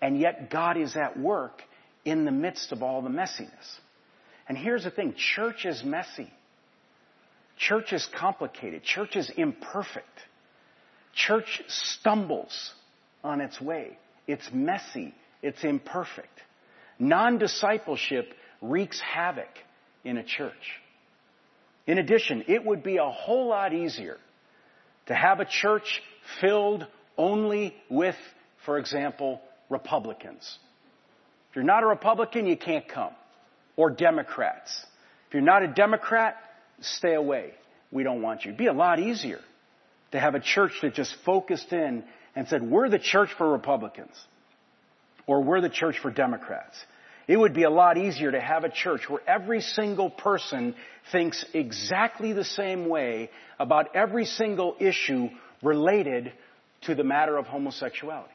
And 0.00 0.18
yet, 0.18 0.50
God 0.50 0.76
is 0.78 0.96
at 0.96 1.18
work 1.18 1.62
in 2.04 2.24
the 2.24 2.30
midst 2.30 2.72
of 2.72 2.82
all 2.82 3.02
the 3.02 3.10
messiness. 3.10 3.50
And 4.48 4.58
here's 4.58 4.84
the 4.84 4.90
thing 4.90 5.14
church 5.14 5.64
is 5.64 5.82
messy, 5.84 6.32
church 7.56 7.92
is 7.92 8.06
complicated, 8.18 8.82
church 8.82 9.16
is 9.16 9.30
imperfect, 9.36 10.06
church 11.14 11.62
stumbles 11.68 12.72
on 13.22 13.40
its 13.40 13.60
way. 13.60 13.96
It's 14.26 14.48
messy, 14.52 15.14
it's 15.42 15.64
imperfect. 15.64 16.40
Non 16.98 17.38
discipleship 17.38 18.32
wreaks 18.60 19.00
havoc 19.00 19.48
in 20.04 20.16
a 20.16 20.24
church. 20.24 20.80
In 21.86 21.98
addition, 21.98 22.44
it 22.46 22.64
would 22.64 22.82
be 22.82 22.98
a 22.98 23.10
whole 23.10 23.48
lot 23.48 23.72
easier 23.72 24.18
to 25.06 25.14
have 25.14 25.40
a 25.40 25.44
church 25.44 26.00
filled 26.40 26.86
only 27.18 27.74
with, 27.90 28.16
for 28.64 28.78
example, 28.78 29.40
Republicans. 29.68 30.58
If 31.52 31.56
you're 31.56 31.66
not 31.66 31.82
a 31.82 31.86
Republican, 31.86 32.46
you 32.46 32.56
can't 32.56 32.88
come. 32.88 33.10
Or 33.76 33.90
Democrats. 33.90 34.74
If 35.28 35.34
you're 35.34 35.42
not 35.42 35.62
a 35.62 35.68
Democrat, 35.68 36.38
stay 36.80 37.12
away. 37.12 37.52
We 37.90 38.04
don't 38.04 38.22
want 38.22 38.46
you. 38.46 38.52
It'd 38.52 38.58
be 38.58 38.68
a 38.68 38.72
lot 38.72 38.98
easier 38.98 39.38
to 40.12 40.18
have 40.18 40.34
a 40.34 40.40
church 40.40 40.72
that 40.80 40.94
just 40.94 41.14
focused 41.26 41.70
in 41.74 42.04
and 42.34 42.48
said, 42.48 42.62
we're 42.62 42.88
the 42.88 42.98
church 42.98 43.28
for 43.36 43.52
Republicans. 43.52 44.18
Or 45.26 45.42
we're 45.42 45.60
the 45.60 45.68
church 45.68 45.98
for 45.98 46.10
Democrats. 46.10 46.82
It 47.28 47.36
would 47.36 47.52
be 47.52 47.64
a 47.64 47.70
lot 47.70 47.98
easier 47.98 48.32
to 48.32 48.40
have 48.40 48.64
a 48.64 48.70
church 48.70 49.02
where 49.10 49.20
every 49.26 49.60
single 49.60 50.08
person 50.08 50.74
thinks 51.12 51.44
exactly 51.52 52.32
the 52.32 52.46
same 52.46 52.88
way 52.88 53.28
about 53.58 53.94
every 53.94 54.24
single 54.24 54.74
issue 54.80 55.28
related 55.62 56.32
to 56.82 56.94
the 56.94 57.04
matter 57.04 57.36
of 57.36 57.44
homosexuality. 57.44 58.32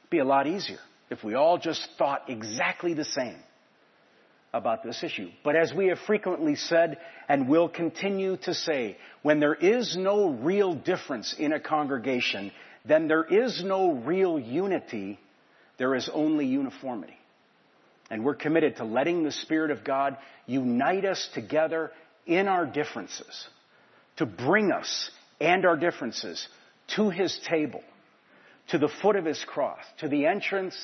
It'd 0.00 0.10
be 0.10 0.18
a 0.18 0.24
lot 0.26 0.46
easier 0.46 0.80
if 1.10 1.22
we 1.22 1.34
all 1.34 1.58
just 1.58 1.86
thought 1.98 2.28
exactly 2.28 2.94
the 2.94 3.04
same 3.04 3.38
about 4.52 4.84
this 4.84 5.02
issue. 5.02 5.28
But 5.42 5.56
as 5.56 5.74
we 5.74 5.88
have 5.88 5.98
frequently 6.06 6.54
said 6.54 6.98
and 7.28 7.48
will 7.48 7.68
continue 7.68 8.36
to 8.44 8.54
say, 8.54 8.96
when 9.22 9.40
there 9.40 9.54
is 9.54 9.96
no 9.96 10.30
real 10.30 10.74
difference 10.74 11.34
in 11.36 11.52
a 11.52 11.60
congregation, 11.60 12.52
then 12.84 13.08
there 13.08 13.24
is 13.24 13.62
no 13.64 13.92
real 13.92 14.38
unity, 14.38 15.18
there 15.76 15.94
is 15.94 16.08
only 16.12 16.46
uniformity. 16.46 17.16
And 18.10 18.24
we're 18.24 18.34
committed 18.34 18.76
to 18.76 18.84
letting 18.84 19.24
the 19.24 19.32
Spirit 19.32 19.70
of 19.70 19.82
God 19.82 20.16
unite 20.46 21.04
us 21.04 21.28
together 21.34 21.90
in 22.26 22.48
our 22.48 22.64
differences, 22.64 23.48
to 24.16 24.26
bring 24.26 24.70
us 24.70 25.10
and 25.40 25.66
our 25.66 25.76
differences 25.76 26.46
to 26.96 27.10
His 27.10 27.38
table, 27.48 27.82
to 28.68 28.78
the 28.78 28.88
foot 28.88 29.16
of 29.16 29.24
His 29.24 29.42
cross, 29.46 29.82
to 29.98 30.08
the 30.08 30.26
entrance 30.26 30.76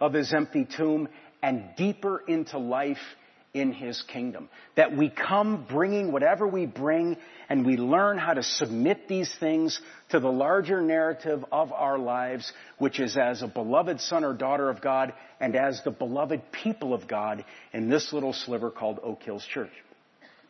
of 0.00 0.12
His 0.12 0.32
empty 0.32 0.66
tomb, 0.76 1.08
and 1.42 1.64
deeper 1.76 2.22
into 2.26 2.58
life 2.58 2.98
in 3.54 3.72
His 3.72 4.02
kingdom. 4.02 4.48
That 4.76 4.96
we 4.96 5.10
come 5.10 5.66
bringing 5.68 6.12
whatever 6.12 6.46
we 6.46 6.66
bring 6.66 7.16
and 7.48 7.64
we 7.64 7.76
learn 7.76 8.18
how 8.18 8.34
to 8.34 8.42
submit 8.42 9.08
these 9.08 9.32
things 9.40 9.80
to 10.10 10.20
the 10.20 10.30
larger 10.30 10.80
narrative 10.80 11.44
of 11.50 11.72
our 11.72 11.98
lives, 11.98 12.52
which 12.78 13.00
is 13.00 13.16
as 13.16 13.42
a 13.42 13.48
beloved 13.48 14.00
son 14.00 14.24
or 14.24 14.34
daughter 14.34 14.68
of 14.68 14.80
God 14.80 15.12
and 15.40 15.56
as 15.56 15.80
the 15.84 15.90
beloved 15.90 16.42
people 16.52 16.92
of 16.92 17.08
God 17.08 17.44
in 17.72 17.88
this 17.88 18.12
little 18.12 18.32
sliver 18.32 18.70
called 18.70 19.00
Oak 19.02 19.22
Hills 19.22 19.46
Church. 19.52 19.72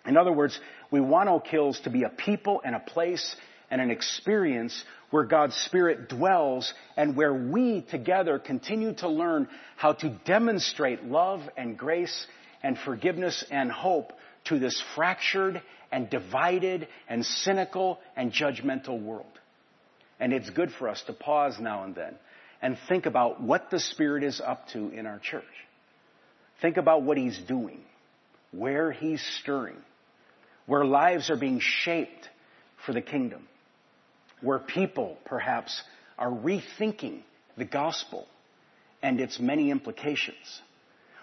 In 0.06 0.16
other 0.16 0.32
words, 0.32 0.58
we 0.90 1.00
want 1.00 1.28
Oak 1.28 1.46
Hills 1.46 1.78
to 1.80 1.90
be 1.90 2.02
a 2.02 2.08
people 2.08 2.62
and 2.64 2.74
a 2.74 2.80
place 2.80 3.36
and 3.70 3.80
an 3.80 3.90
experience 3.90 4.84
where 5.10 5.24
God's 5.24 5.56
Spirit 5.56 6.08
dwells 6.08 6.72
and 6.96 7.16
where 7.16 7.32
we 7.32 7.82
together 7.82 8.38
continue 8.38 8.94
to 8.94 9.08
learn 9.08 9.48
how 9.76 9.94
to 9.94 10.10
demonstrate 10.24 11.04
love 11.04 11.40
and 11.56 11.78
grace 11.78 12.26
and 12.62 12.78
forgiveness 12.78 13.44
and 13.50 13.70
hope 13.70 14.12
to 14.44 14.58
this 14.58 14.82
fractured 14.94 15.62
and 15.90 16.10
divided 16.10 16.88
and 17.08 17.24
cynical 17.24 17.98
and 18.16 18.32
judgmental 18.32 19.02
world. 19.02 19.26
And 20.20 20.32
it's 20.32 20.50
good 20.50 20.72
for 20.72 20.88
us 20.88 21.02
to 21.06 21.12
pause 21.12 21.56
now 21.60 21.84
and 21.84 21.94
then 21.94 22.14
and 22.60 22.76
think 22.88 23.06
about 23.06 23.40
what 23.40 23.70
the 23.70 23.78
Spirit 23.78 24.24
is 24.24 24.40
up 24.40 24.68
to 24.68 24.88
in 24.90 25.06
our 25.06 25.18
church. 25.18 25.44
Think 26.60 26.76
about 26.76 27.02
what 27.02 27.16
He's 27.16 27.38
doing, 27.38 27.80
where 28.50 28.90
He's 28.90 29.22
stirring, 29.40 29.76
where 30.66 30.84
lives 30.84 31.30
are 31.30 31.36
being 31.36 31.60
shaped 31.60 32.28
for 32.84 32.92
the 32.92 33.00
kingdom, 33.00 33.46
where 34.40 34.58
people 34.58 35.16
perhaps 35.24 35.82
are 36.18 36.30
rethinking 36.30 37.20
the 37.56 37.64
gospel 37.64 38.26
and 39.02 39.20
its 39.20 39.38
many 39.38 39.70
implications 39.70 40.60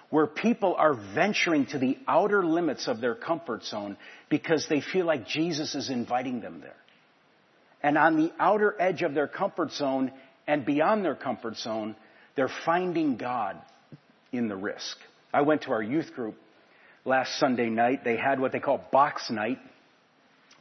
where 0.10 0.28
people 0.28 0.76
are 0.76 0.94
venturing 1.14 1.66
to 1.66 1.80
the 1.80 1.98
outer 2.08 2.46
limits 2.46 2.88
of 2.88 3.02
their 3.02 3.16
comfort 3.16 3.64
zone 3.64 3.98
because 4.30 4.68
they 4.70 4.82
feel 4.82 5.06
like 5.06 5.28
Jesus 5.28 5.76
is 5.76 5.90
inviting 5.90 6.42
them 6.42 6.62
there. 6.62 6.76
And 7.82 7.98
on 7.98 8.18
the 8.18 8.32
outer 8.40 8.76
edge 8.80 9.02
of 9.02 9.14
their 9.14 9.28
comfort 9.28 9.72
zone 9.72 10.12
and 10.48 10.66
beyond 10.66 11.04
their 11.04 11.16
comfort 11.16 11.58
zone, 11.58 11.96
they're 12.36 12.52
finding 12.66 13.18
God 13.18 13.58
in 14.32 14.48
the 14.48 14.56
risk. 14.56 14.98
I 15.34 15.42
went 15.42 15.64
to 15.64 15.72
our 15.72 15.84
youth 15.84 16.14
group 16.14 16.36
last 17.04 17.38
Sunday 17.40 17.70
night. 17.70 18.04
They 18.04 18.18
had 18.18 18.40
what 18.40 18.52
they 18.52 18.60
call 18.60 18.84
box 18.92 19.30
night, 19.30 19.60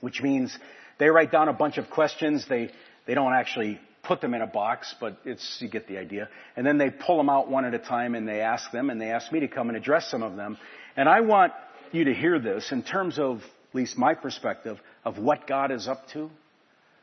which 0.00 0.20
means 0.20 0.56
they 0.99 1.09
write 1.09 1.33
down 1.33 1.49
a 1.49 1.53
bunch 1.53 1.79
of 1.79 1.91
questions. 1.91 2.47
They, 2.49 2.71
they 3.07 3.15
don't 3.15 3.35
actually 3.35 3.81
put 4.03 4.21
them 4.21 4.35
in 4.35 4.43
a 4.43 4.47
box, 4.47 4.95
but 5.01 5.17
it's, 5.25 5.59
you 5.61 5.69
get 5.69 5.89
the 5.89 5.99
idea. 5.99 6.29
And 6.57 6.67
then 6.67 6.79
they 6.79 6.91
pull 6.91 7.17
them 7.17 7.29
out 7.29 7.51
one 7.51 7.65
at 7.65 7.75
a 7.75 7.79
time 7.79 8.15
and 8.15 8.29
they 8.29 8.41
ask 8.41 8.71
them 8.71 8.91
and 8.91 9.01
they 9.01 9.11
ask 9.11 9.33
me 9.33 9.41
to 9.41 9.49
come 9.49 9.69
and 9.69 9.77
address 9.77 10.11
some 10.11 10.23
of 10.23 10.37
them. 10.37 10.59
And 10.97 11.09
I 11.09 11.21
want 11.21 11.53
you 11.93 12.05
to 12.05 12.15
hear 12.15 12.39
this 12.39 12.71
in 12.71 12.83
terms 12.83 13.19
of, 13.19 13.39
at 13.39 13.75
least 13.75 13.99
my 13.99 14.15
perspective, 14.15 14.79
of 15.05 15.19
what 15.19 15.47
God 15.47 15.71
is 15.71 15.89
up 15.89 16.09
to, 16.13 16.31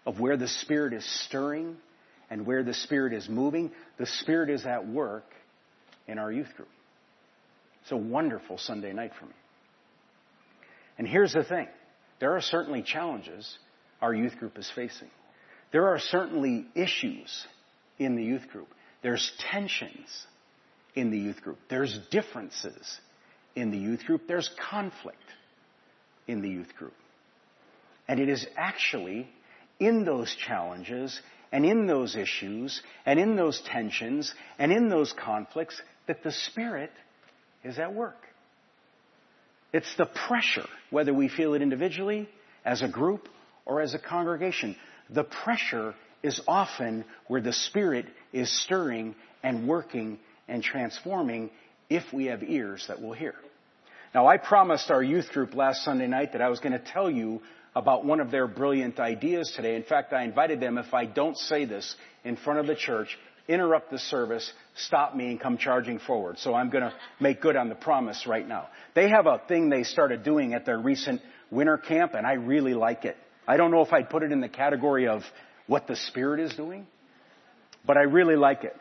of 0.06 0.20
where 0.20 0.38
the 0.38 0.48
Spirit 0.48 0.94
is 0.94 1.06
stirring 1.26 1.78
and 2.30 2.46
where 2.46 2.64
the 2.64 2.74
Spirit 2.74 3.14
is 3.14 3.28
moving. 3.28 3.72
The 3.98 4.06
Spirit 4.06 4.50
is 4.50 4.66
at 4.66 4.88
work 4.88 5.26
in 6.08 6.18
our 6.18 6.32
youth 6.32 6.54
group. 6.56 6.70
It's 7.84 7.92
a 7.92 7.98
wonderful 7.98 8.58
Sunday 8.58 8.94
night 8.94 9.12
for 9.20 9.26
me. 9.26 9.34
And 10.98 11.08
here's 11.08 11.34
the 11.34 11.44
thing. 11.44 11.68
There 12.20 12.36
are 12.36 12.42
certainly 12.42 12.84
challenges 12.84 13.58
our 14.02 14.14
youth 14.14 14.38
group 14.38 14.58
is 14.58 14.70
facing. 14.74 15.10
There 15.72 15.88
are 15.88 16.00
certainly 16.00 16.66
issues 16.76 17.46
in 17.98 18.16
the 18.16 18.24
youth 18.24 18.48
group. 18.52 18.68
There's 19.04 19.32
tensions 19.52 20.26
in 20.96 21.12
the 21.12 21.18
youth 21.18 21.42
group. 21.42 21.58
There's 21.70 21.98
differences 22.10 23.00
in 23.56 23.72
the 23.72 23.78
youth 23.78 24.04
group. 24.06 24.28
There's 24.28 24.50
conflict 24.70 25.18
in 26.28 26.42
the 26.42 26.50
youth 26.50 26.76
group. 26.78 26.94
And 28.08 28.20
it 28.20 28.30
is 28.30 28.46
actually 28.58 29.28
in 29.80 30.04
those 30.04 30.36
challenges 30.36 31.20
and 31.52 31.66
in 31.66 31.88
those 31.88 32.16
issues 32.16 32.82
and 33.06 33.20
in 33.20 33.36
those 33.36 33.62
tensions 33.66 34.34
and 34.60 34.72
in 34.72 34.90
those 34.90 35.14
conflicts 35.14 35.82
that 36.08 36.24
the 36.24 36.32
Spirit 36.32 36.92
is 37.64 37.80
at 37.80 37.94
work. 37.94 38.18
It's 39.74 39.96
the 39.98 40.06
pressure, 40.28 40.68
whether 40.90 41.14
we 41.14 41.30
feel 41.30 41.54
it 41.54 41.62
individually, 41.62 42.28
as 42.66 42.82
a 42.82 42.88
group, 42.88 43.28
or 43.72 43.80
as 43.80 43.94
a 43.94 44.00
congregation. 44.00 44.76
The 45.10 45.24
pressure 45.24 45.96
is 46.22 46.42
often 46.46 47.06
where 47.28 47.40
the 47.40 47.54
Spirit 47.54 48.06
is 48.34 48.52
stirring 48.64 49.16
and 49.44 49.66
working 49.66 50.20
and 50.50 50.62
transforming 50.62 51.50
if 51.90 52.04
we 52.12 52.26
have 52.26 52.44
ears 52.44 52.84
that 52.90 53.02
will 53.02 53.14
hear. 53.14 53.34
Now, 54.14 54.28
I 54.28 54.36
promised 54.36 54.92
our 54.92 55.02
youth 55.02 55.30
group 55.30 55.56
last 55.56 55.86
Sunday 55.86 56.08
night 56.08 56.34
that 56.34 56.42
I 56.42 56.50
was 56.50 56.60
going 56.60 56.74
to 56.74 56.84
tell 56.94 57.10
you 57.10 57.42
about 57.74 58.04
one 58.04 58.20
of 58.20 58.30
their 58.30 58.46
brilliant 58.46 59.00
ideas 59.00 59.54
today. 59.56 59.78
In 59.78 59.84
fact, 59.84 60.12
I 60.12 60.26
invited 60.26 60.60
them, 60.60 60.78
if 60.78 60.94
I 60.94 61.06
don't 61.06 61.38
say 61.38 61.64
this 61.64 61.96
in 62.26 62.36
front 62.36 62.60
of 62.60 62.68
the 62.68 62.76
church, 62.76 63.18
interrupt 63.48 63.90
the 63.90 64.00
service, 64.00 64.52
stop 64.76 65.16
me, 65.16 65.28
and 65.28 65.40
come 65.40 65.58
charging 65.58 66.00
forward. 66.00 66.40
So 66.40 66.54
I'm 66.54 66.70
going 66.70 66.84
to 66.84 66.94
make 67.22 67.40
good 67.40 67.56
on 67.56 67.70
the 67.70 67.76
promise 67.76 68.28
right 68.28 68.46
now. 68.46 68.68
They 68.96 69.10
have 69.10 69.28
a 69.28 69.42
thing 69.48 69.70
they 69.70 69.84
started 69.84 70.24
doing 70.24 70.54
at 70.54 70.66
their 70.66 70.78
recent 70.78 71.22
winter 71.50 71.78
camp, 71.78 72.14
and 72.14 72.28
I 72.28 72.34
really 72.34 72.74
like 72.74 73.06
it. 73.06 73.16
I 73.48 73.58
don't 73.58 73.72
know 73.72 73.82
if 73.82 73.92
I'd 73.92 74.10
put 74.10 74.24
it 74.24 74.32
in 74.32 74.42
the 74.42 74.50
category 74.50 75.08
of 75.08 75.24
what 75.68 75.88
the 75.88 75.96
Spirit 75.96 76.40
is 76.40 76.54
doing, 76.56 76.88
but 77.86 77.98
I 77.98 78.02
really 78.02 78.36
like 78.36 78.64
it. 78.64 78.76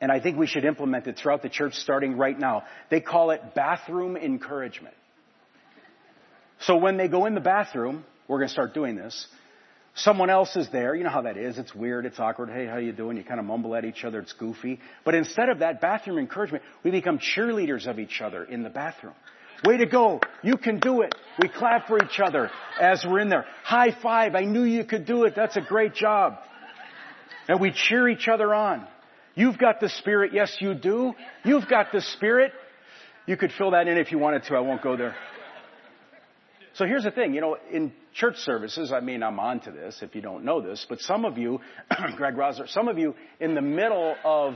And 0.00 0.10
I 0.10 0.18
think 0.18 0.36
we 0.36 0.46
should 0.46 0.64
implement 0.64 1.06
it 1.06 1.16
throughout 1.16 1.42
the 1.42 1.48
church 1.48 1.74
starting 1.74 2.16
right 2.16 2.38
now. 2.38 2.64
They 2.90 3.00
call 3.00 3.30
it 3.30 3.54
bathroom 3.54 4.16
encouragement. 4.16 4.94
So 6.60 6.76
when 6.76 6.96
they 6.96 7.08
go 7.08 7.26
in 7.26 7.34
the 7.34 7.40
bathroom, 7.40 8.04
we're 8.26 8.38
going 8.38 8.48
to 8.48 8.52
start 8.52 8.74
doing 8.74 8.96
this. 8.96 9.26
Someone 9.94 10.30
else 10.30 10.56
is 10.56 10.68
there. 10.70 10.94
You 10.94 11.04
know 11.04 11.10
how 11.10 11.22
that 11.22 11.36
is. 11.36 11.58
It's 11.58 11.74
weird. 11.74 12.06
It's 12.06 12.18
awkward. 12.18 12.48
Hey, 12.48 12.66
how 12.66 12.78
you 12.78 12.92
doing? 12.92 13.16
You 13.16 13.24
kind 13.24 13.38
of 13.38 13.46
mumble 13.46 13.74
at 13.74 13.84
each 13.84 14.04
other. 14.04 14.20
It's 14.20 14.32
goofy. 14.32 14.80
But 15.04 15.14
instead 15.14 15.50
of 15.50 15.58
that 15.58 15.80
bathroom 15.80 16.18
encouragement, 16.18 16.64
we 16.82 16.90
become 16.90 17.18
cheerleaders 17.18 17.86
of 17.86 17.98
each 17.98 18.20
other 18.22 18.42
in 18.42 18.62
the 18.62 18.70
bathroom. 18.70 19.14
Way 19.64 19.76
to 19.78 19.86
go. 19.86 20.20
You 20.42 20.56
can 20.56 20.80
do 20.80 21.02
it. 21.02 21.14
We 21.38 21.48
clap 21.48 21.86
for 21.86 22.02
each 22.02 22.18
other 22.18 22.50
as 22.80 23.04
we're 23.08 23.20
in 23.20 23.28
there. 23.28 23.46
High 23.62 23.92
five. 24.02 24.34
I 24.34 24.42
knew 24.42 24.64
you 24.64 24.84
could 24.84 25.06
do 25.06 25.24
it. 25.24 25.34
That's 25.36 25.56
a 25.56 25.60
great 25.60 25.94
job. 25.94 26.38
And 27.48 27.60
we 27.60 27.72
cheer 27.72 28.08
each 28.08 28.28
other 28.28 28.54
on. 28.54 28.86
You've 29.34 29.58
got 29.58 29.80
the 29.80 29.88
Spirit. 29.88 30.32
Yes, 30.34 30.54
you 30.60 30.74
do. 30.74 31.14
You've 31.44 31.68
got 31.68 31.92
the 31.92 32.00
Spirit. 32.00 32.52
You 33.26 33.36
could 33.36 33.52
fill 33.52 33.70
that 33.70 33.88
in 33.88 33.98
if 33.98 34.12
you 34.12 34.18
wanted 34.18 34.44
to. 34.44 34.54
I 34.54 34.60
won't 34.60 34.82
go 34.82 34.96
there. 34.96 35.14
So 36.74 36.86
here's 36.86 37.04
the 37.04 37.10
thing, 37.10 37.34
you 37.34 37.42
know, 37.42 37.58
in 37.70 37.92
church 38.14 38.36
services, 38.36 38.92
I 38.92 39.00
mean, 39.00 39.22
I'm 39.22 39.38
on 39.38 39.60
to 39.60 39.70
this 39.70 39.98
if 40.00 40.14
you 40.14 40.22
don't 40.22 40.42
know 40.42 40.62
this, 40.62 40.86
but 40.88 41.00
some 41.00 41.26
of 41.26 41.36
you, 41.36 41.60
Greg 42.16 42.34
Rosler, 42.34 42.66
some 42.66 42.88
of 42.88 42.98
you 42.98 43.14
in 43.40 43.54
the 43.54 43.60
middle 43.60 44.16
of 44.24 44.54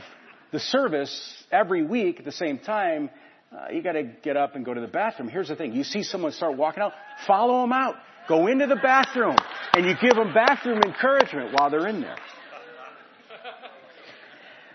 the 0.51 0.59
service 0.59 1.45
every 1.53 1.83
week 1.83 2.19
at 2.19 2.25
the 2.25 2.33
same 2.33 2.59
time 2.59 3.11
uh, 3.57 3.73
you 3.73 3.83
got 3.83 3.93
to 3.93 4.03
get 4.03 4.37
up 4.37 4.55
and 4.55 4.65
go 4.65 4.75
to 4.75 4.81
the 4.81 4.87
bathroom. 4.87 5.29
Here's 5.29 5.49
the 5.49 5.57
thing: 5.57 5.73
you 5.73 5.85
see 5.85 6.03
someone 6.03 6.33
start 6.33 6.57
walking 6.57 6.83
out, 6.83 6.93
follow 7.27 7.63
them 7.63 7.73
out. 7.73 7.97
Go 8.29 8.49
into 8.49 8.67
the 8.67 8.77
bathroom, 8.77 9.37
and 9.73 9.87
you 9.87 9.95
give 10.01 10.17
them 10.17 10.35
bathroom 10.35 10.81
encouragement 10.85 11.53
while 11.53 11.71
they're 11.71 11.87
in 11.87 12.01
there. 12.01 12.17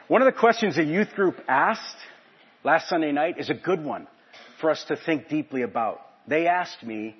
One 0.07 0.21
of 0.21 0.25
the 0.25 0.37
questions 0.37 0.77
a 0.77 0.83
youth 0.83 1.13
group 1.15 1.37
asked 1.47 1.95
last 2.63 2.89
Sunday 2.89 3.11
night 3.11 3.39
is 3.39 3.49
a 3.49 3.53
good 3.53 3.83
one 3.83 4.07
for 4.59 4.69
us 4.69 4.83
to 4.89 4.97
think 4.97 5.29
deeply 5.29 5.61
about. 5.61 6.01
They 6.27 6.47
asked 6.47 6.83
me, 6.83 7.15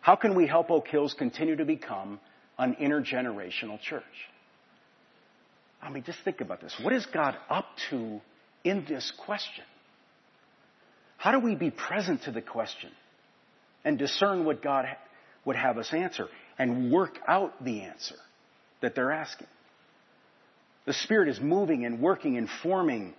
how 0.00 0.16
can 0.16 0.34
we 0.34 0.46
help 0.46 0.70
Oak 0.70 0.86
Hills 0.88 1.14
continue 1.14 1.56
to 1.56 1.64
become 1.64 2.20
an 2.58 2.76
intergenerational 2.80 3.80
church? 3.80 4.02
I 5.82 5.90
mean, 5.90 6.04
just 6.04 6.18
think 6.24 6.40
about 6.40 6.60
this. 6.60 6.74
What 6.80 6.92
is 6.92 7.04
God 7.06 7.36
up 7.50 7.66
to 7.90 8.20
in 8.64 8.84
this 8.88 9.12
question? 9.24 9.64
How 11.16 11.32
do 11.32 11.40
we 11.40 11.54
be 11.54 11.70
present 11.70 12.22
to 12.24 12.30
the 12.30 12.42
question 12.42 12.90
and 13.84 13.98
discern 13.98 14.44
what 14.44 14.62
God 14.62 14.86
would 15.44 15.56
have 15.56 15.78
us 15.78 15.92
answer 15.92 16.28
and 16.58 16.92
work 16.92 17.18
out 17.26 17.64
the 17.64 17.82
answer 17.82 18.16
that 18.82 18.94
they're 18.94 19.12
asking? 19.12 19.46
The 20.84 20.92
Spirit 20.92 21.28
is 21.28 21.40
moving 21.40 21.84
and 21.84 22.00
working 22.00 22.36
and 22.36 22.48
forming 22.62 23.14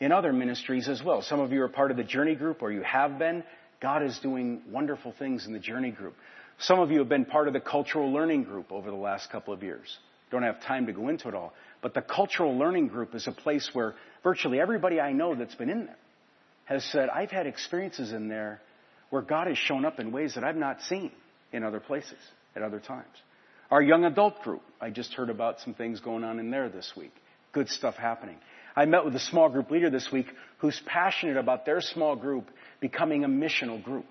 in 0.00 0.12
other 0.12 0.32
ministries 0.32 0.88
as 0.88 1.02
well. 1.02 1.22
Some 1.22 1.40
of 1.40 1.52
you 1.52 1.62
are 1.62 1.68
part 1.68 1.90
of 1.90 1.96
the 1.96 2.04
Journey 2.04 2.34
Group 2.34 2.62
or 2.62 2.70
you 2.70 2.82
have 2.82 3.18
been. 3.18 3.42
God 3.80 4.02
is 4.02 4.18
doing 4.20 4.62
wonderful 4.70 5.14
things 5.18 5.46
in 5.46 5.52
the 5.52 5.58
Journey 5.58 5.90
Group. 5.90 6.14
Some 6.58 6.78
of 6.78 6.90
you 6.90 7.00
have 7.00 7.08
been 7.08 7.24
part 7.24 7.48
of 7.48 7.54
the 7.54 7.60
Cultural 7.60 8.12
Learning 8.12 8.44
Group 8.44 8.70
over 8.70 8.90
the 8.90 8.96
last 8.96 9.30
couple 9.30 9.52
of 9.52 9.62
years. 9.62 9.98
Don't 10.30 10.42
have 10.42 10.62
time 10.62 10.86
to 10.86 10.92
go 10.92 11.08
into 11.08 11.28
it 11.28 11.34
all. 11.34 11.52
But 11.82 11.94
the 11.94 12.02
Cultural 12.02 12.56
Learning 12.56 12.86
Group 12.86 13.14
is 13.14 13.26
a 13.26 13.32
place 13.32 13.68
where 13.72 13.94
virtually 14.22 14.60
everybody 14.60 15.00
I 15.00 15.12
know 15.12 15.34
that's 15.34 15.54
been 15.54 15.70
in 15.70 15.86
there 15.86 15.96
has 16.64 16.84
said, 16.84 17.08
I've 17.08 17.30
had 17.30 17.46
experiences 17.46 18.12
in 18.12 18.28
there 18.28 18.60
where 19.10 19.22
God 19.22 19.46
has 19.46 19.58
shown 19.58 19.84
up 19.84 19.98
in 20.00 20.12
ways 20.12 20.34
that 20.34 20.44
I've 20.44 20.56
not 20.56 20.82
seen 20.82 21.12
in 21.52 21.62
other 21.62 21.80
places 21.80 22.18
at 22.56 22.62
other 22.62 22.80
times. 22.80 23.06
Our 23.70 23.82
young 23.82 24.04
adult 24.04 24.42
group, 24.42 24.62
I 24.80 24.90
just 24.90 25.14
heard 25.14 25.30
about 25.30 25.60
some 25.60 25.74
things 25.74 26.00
going 26.00 26.24
on 26.24 26.38
in 26.38 26.50
there 26.50 26.68
this 26.68 26.92
week. 26.96 27.12
Good 27.52 27.68
stuff 27.68 27.96
happening. 27.96 28.36
I 28.76 28.86
met 28.86 29.04
with 29.04 29.14
a 29.14 29.20
small 29.20 29.48
group 29.48 29.70
leader 29.70 29.90
this 29.90 30.10
week 30.10 30.26
who's 30.58 30.80
passionate 30.86 31.36
about 31.36 31.64
their 31.64 31.80
small 31.80 32.16
group 32.16 32.50
becoming 32.80 33.24
a 33.24 33.28
missional 33.28 33.82
group 33.82 34.06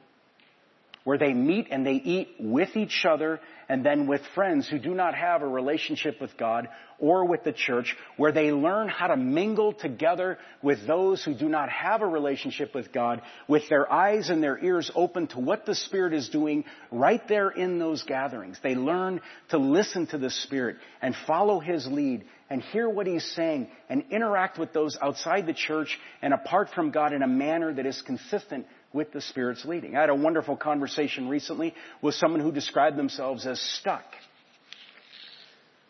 where 1.03 1.17
they 1.17 1.33
meet 1.33 1.67
and 1.69 1.86
they 1.86 1.93
eat 1.93 2.29
with 2.39 2.75
each 2.75 3.05
other 3.05 3.39
and 3.67 3.86
then 3.86 4.07
with 4.07 4.22
friends 4.36 4.69
who 4.69 4.79
do 4.79 4.93
not 4.93 5.15
have 5.15 5.41
a 5.41 5.48
relationship 5.48 6.22
with 6.22 6.38
God 6.38 6.69
or 7.03 7.25
with 7.25 7.43
the 7.43 7.51
church, 7.51 7.98
where 8.15 8.31
they 8.31 8.50
learn 8.53 8.88
how 8.88 9.07
to 9.07 9.17
mingle 9.17 9.74
together 9.74 10.38
with 10.62 10.88
those 10.88 11.22
who 11.22 11.33
do 11.33 11.50
not 11.50 11.67
have 11.67 12.01
a 12.01 12.07
relationship 12.07 12.74
with 12.74 12.93
God, 12.93 13.22
with 13.45 13.67
their 13.67 13.91
eyes 13.91 14.29
and 14.29 14.41
their 14.41 14.57
ears 14.63 14.89
open 14.95 15.27
to 15.27 15.39
what 15.41 15.65
the 15.65 15.75
Spirit 15.75 16.13
is 16.13 16.29
doing 16.29 16.63
right 16.91 17.22
there 17.27 17.50
in 17.50 17.77
those 17.77 18.03
gatherings. 18.03 18.57
They 18.63 18.75
learn 18.75 19.19
to 19.50 19.57
listen 19.57 20.07
to 20.07 20.17
the 20.17 20.29
Spirit 20.29 20.77
and 21.01 21.13
follow 21.27 21.60
His 21.60 21.86
lead 21.86 22.24
and 22.50 22.62
hear 22.62 22.88
what 22.88 23.05
He's 23.05 23.29
saying 23.36 23.67
and 23.89 24.05
interact 24.10 24.57
with 24.57 24.72
those 24.72 24.98
outside 25.01 25.45
the 25.45 25.53
church 25.53 26.00
and 26.22 26.33
apart 26.33 26.69
from 26.74 26.91
God 26.91 27.12
in 27.12 27.22
a 27.22 27.27
manner 27.27 27.74
that 27.74 27.86
is 27.86 28.01
consistent 28.03 28.65
with 28.93 29.12
the 29.12 29.19
Spirit's 29.19 29.65
leading. 29.65 29.98
I 29.98 30.01
had 30.01 30.10
a 30.10 30.15
wonderful 30.15 30.55
conversation 30.55 31.27
recently 31.27 31.74
with 32.01 32.15
someone 32.15 32.39
who 32.39 32.53
described 32.53 32.95
themselves 32.95 33.45
as 33.45 33.60
stuck, 33.60 34.05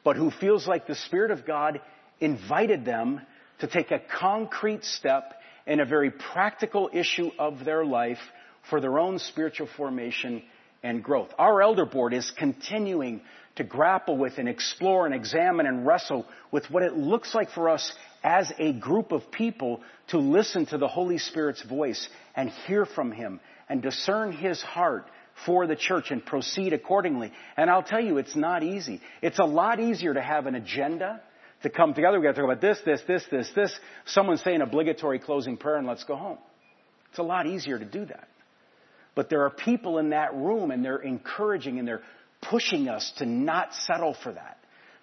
but 0.04 0.16
who 0.16 0.32
feels 0.32 0.68
like 0.68 0.88
the 0.88 0.96
Spirit 0.96 1.32
of 1.32 1.46
God 1.46 1.82
invited 2.20 2.86
them 2.86 3.22
to 3.60 3.68
take 3.68 3.92
a 3.92 4.00
concrete 4.00 4.84
step 4.84 5.34
in 5.66 5.80
a 5.80 5.86
very 5.86 6.12
practical 6.12 6.90
issue 6.92 7.32
of 7.40 7.64
their 7.64 7.86
life 7.86 8.20
for 8.70 8.82
their 8.82 9.00
own 9.00 9.20
spiritual 9.20 9.68
formation 9.78 10.44
and 10.84 11.04
growth. 11.04 11.30
Our 11.38 11.62
elder 11.62 11.86
board 11.86 12.14
is 12.14 12.32
continuing 12.32 13.22
to 13.56 13.64
grapple 13.64 14.18
with 14.18 14.38
and 14.38 14.50
explore 14.50 15.06
and 15.06 15.14
examine 15.14 15.66
and 15.66 15.86
wrestle 15.86 16.26
with 16.52 16.70
what 16.70 16.84
it 16.84 16.98
looks 16.98 17.34
like 17.34 17.52
for 17.52 17.70
us 17.70 17.94
as 18.24 18.52
a 18.58 18.74
group 18.74 19.12
of 19.12 19.32
people 19.32 19.82
to 20.08 20.18
listen 20.18 20.66
to 20.68 20.78
the 20.78 20.88
Holy 20.88 21.18
Spirit's 21.18 21.62
voice 21.62 22.08
and 22.36 22.50
hear 22.50 22.86
from 22.86 23.12
Him 23.12 23.40
and 23.70 23.82
discern 23.82 24.32
His 24.32 24.62
heart 24.62 25.06
for 25.46 25.68
the 25.68 25.76
church 25.76 26.12
and 26.12 26.26
proceed 26.26 26.74
accordingly. 26.74 27.32
And 27.58 27.70
I'll 27.70 27.84
tell 27.84 28.02
you, 28.02 28.18
it's 28.18 28.36
not 28.36 28.64
easy. 28.64 29.02
It's 29.22 29.40
a 29.40 29.46
lot 29.46 29.80
easier 29.80 30.14
to 30.14 30.22
have 30.22 30.46
an 30.46 30.56
agenda, 30.56 31.22
to 31.64 31.70
come 31.70 31.94
together. 31.94 32.20
We've 32.20 32.28
got 32.28 32.36
to 32.36 32.42
talk 32.42 32.52
about 32.52 32.62
this, 32.62 32.80
this, 32.86 33.02
this, 33.08 33.24
this, 33.32 33.50
this. 33.56 33.80
Someone 34.06 34.38
say 34.38 34.54
an 34.54 34.62
obligatory 34.62 35.20
closing 35.20 35.58
prayer 35.58 35.78
and 35.78 35.88
let's 35.88 36.04
go 36.04 36.16
home. 36.16 36.38
It's 37.10 37.20
a 37.20 37.24
lot 37.24 37.48
easier 37.48 37.78
to 37.78 37.86
do 37.86 38.06
that. 38.06 38.28
But 39.16 39.30
there 39.30 39.44
are 39.44 39.50
people 39.50 40.00
in 40.00 40.10
that 40.10 40.34
room 40.34 40.72
and 40.72 40.84
they're 40.84 40.98
encouraging 40.98 41.80
and 41.80 41.88
they're 41.88 42.02
pushing 42.42 42.90
us 42.90 43.12
to 43.18 43.26
not 43.26 43.74
settle 43.74 44.16
for 44.24 44.34
that. 44.34 44.58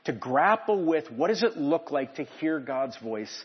To 0.04 0.12
grapple 0.12 0.84
with 0.84 1.10
what 1.10 1.28
does 1.28 1.42
it 1.42 1.56
look 1.56 1.90
like 1.90 2.16
to 2.16 2.24
hear 2.40 2.58
God's 2.58 2.96
voice 2.98 3.44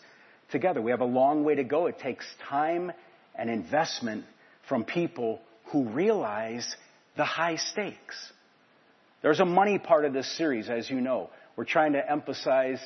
together. 0.52 0.82
We 0.82 0.92
have 0.92 1.02
a 1.02 1.06
long 1.06 1.44
way 1.44 1.56
to 1.56 1.64
go. 1.64 1.88
It 1.88 2.00
takes 2.00 2.26
time 2.50 2.92
and 3.36 3.50
investment 3.50 4.26
from 4.68 4.84
people 4.84 5.42
who 5.72 5.90
realize 5.90 6.76
the 7.16 7.26
high 7.26 7.56
stakes. 7.56 8.32
There's 9.22 9.40
a 9.40 9.46
money 9.46 9.80
part 9.80 10.06
of 10.06 10.14
this 10.14 10.30
series, 10.38 10.70
as 10.70 10.90
you 10.90 11.02
know. 11.02 11.30
We're 11.56 11.66
trying 11.66 11.94
to 11.94 12.12
emphasize 12.12 12.80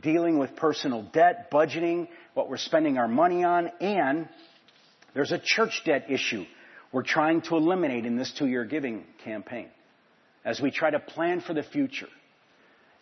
dealing 0.00 0.38
with 0.38 0.56
personal 0.56 1.02
debt, 1.02 1.50
budgeting, 1.50 2.08
what 2.34 2.48
we're 2.48 2.56
spending 2.56 2.98
our 2.98 3.08
money 3.08 3.44
on, 3.44 3.70
and 3.80 4.28
there's 5.14 5.32
a 5.32 5.38
church 5.38 5.82
debt 5.84 6.06
issue 6.10 6.44
we're 6.92 7.02
trying 7.02 7.40
to 7.42 7.56
eliminate 7.56 8.04
in 8.04 8.16
this 8.16 8.32
two-year 8.38 8.64
giving 8.64 9.04
campaign 9.24 9.68
as 10.44 10.60
we 10.60 10.70
try 10.70 10.90
to 10.90 10.98
plan 10.98 11.40
for 11.40 11.54
the 11.54 11.62
future 11.62 12.08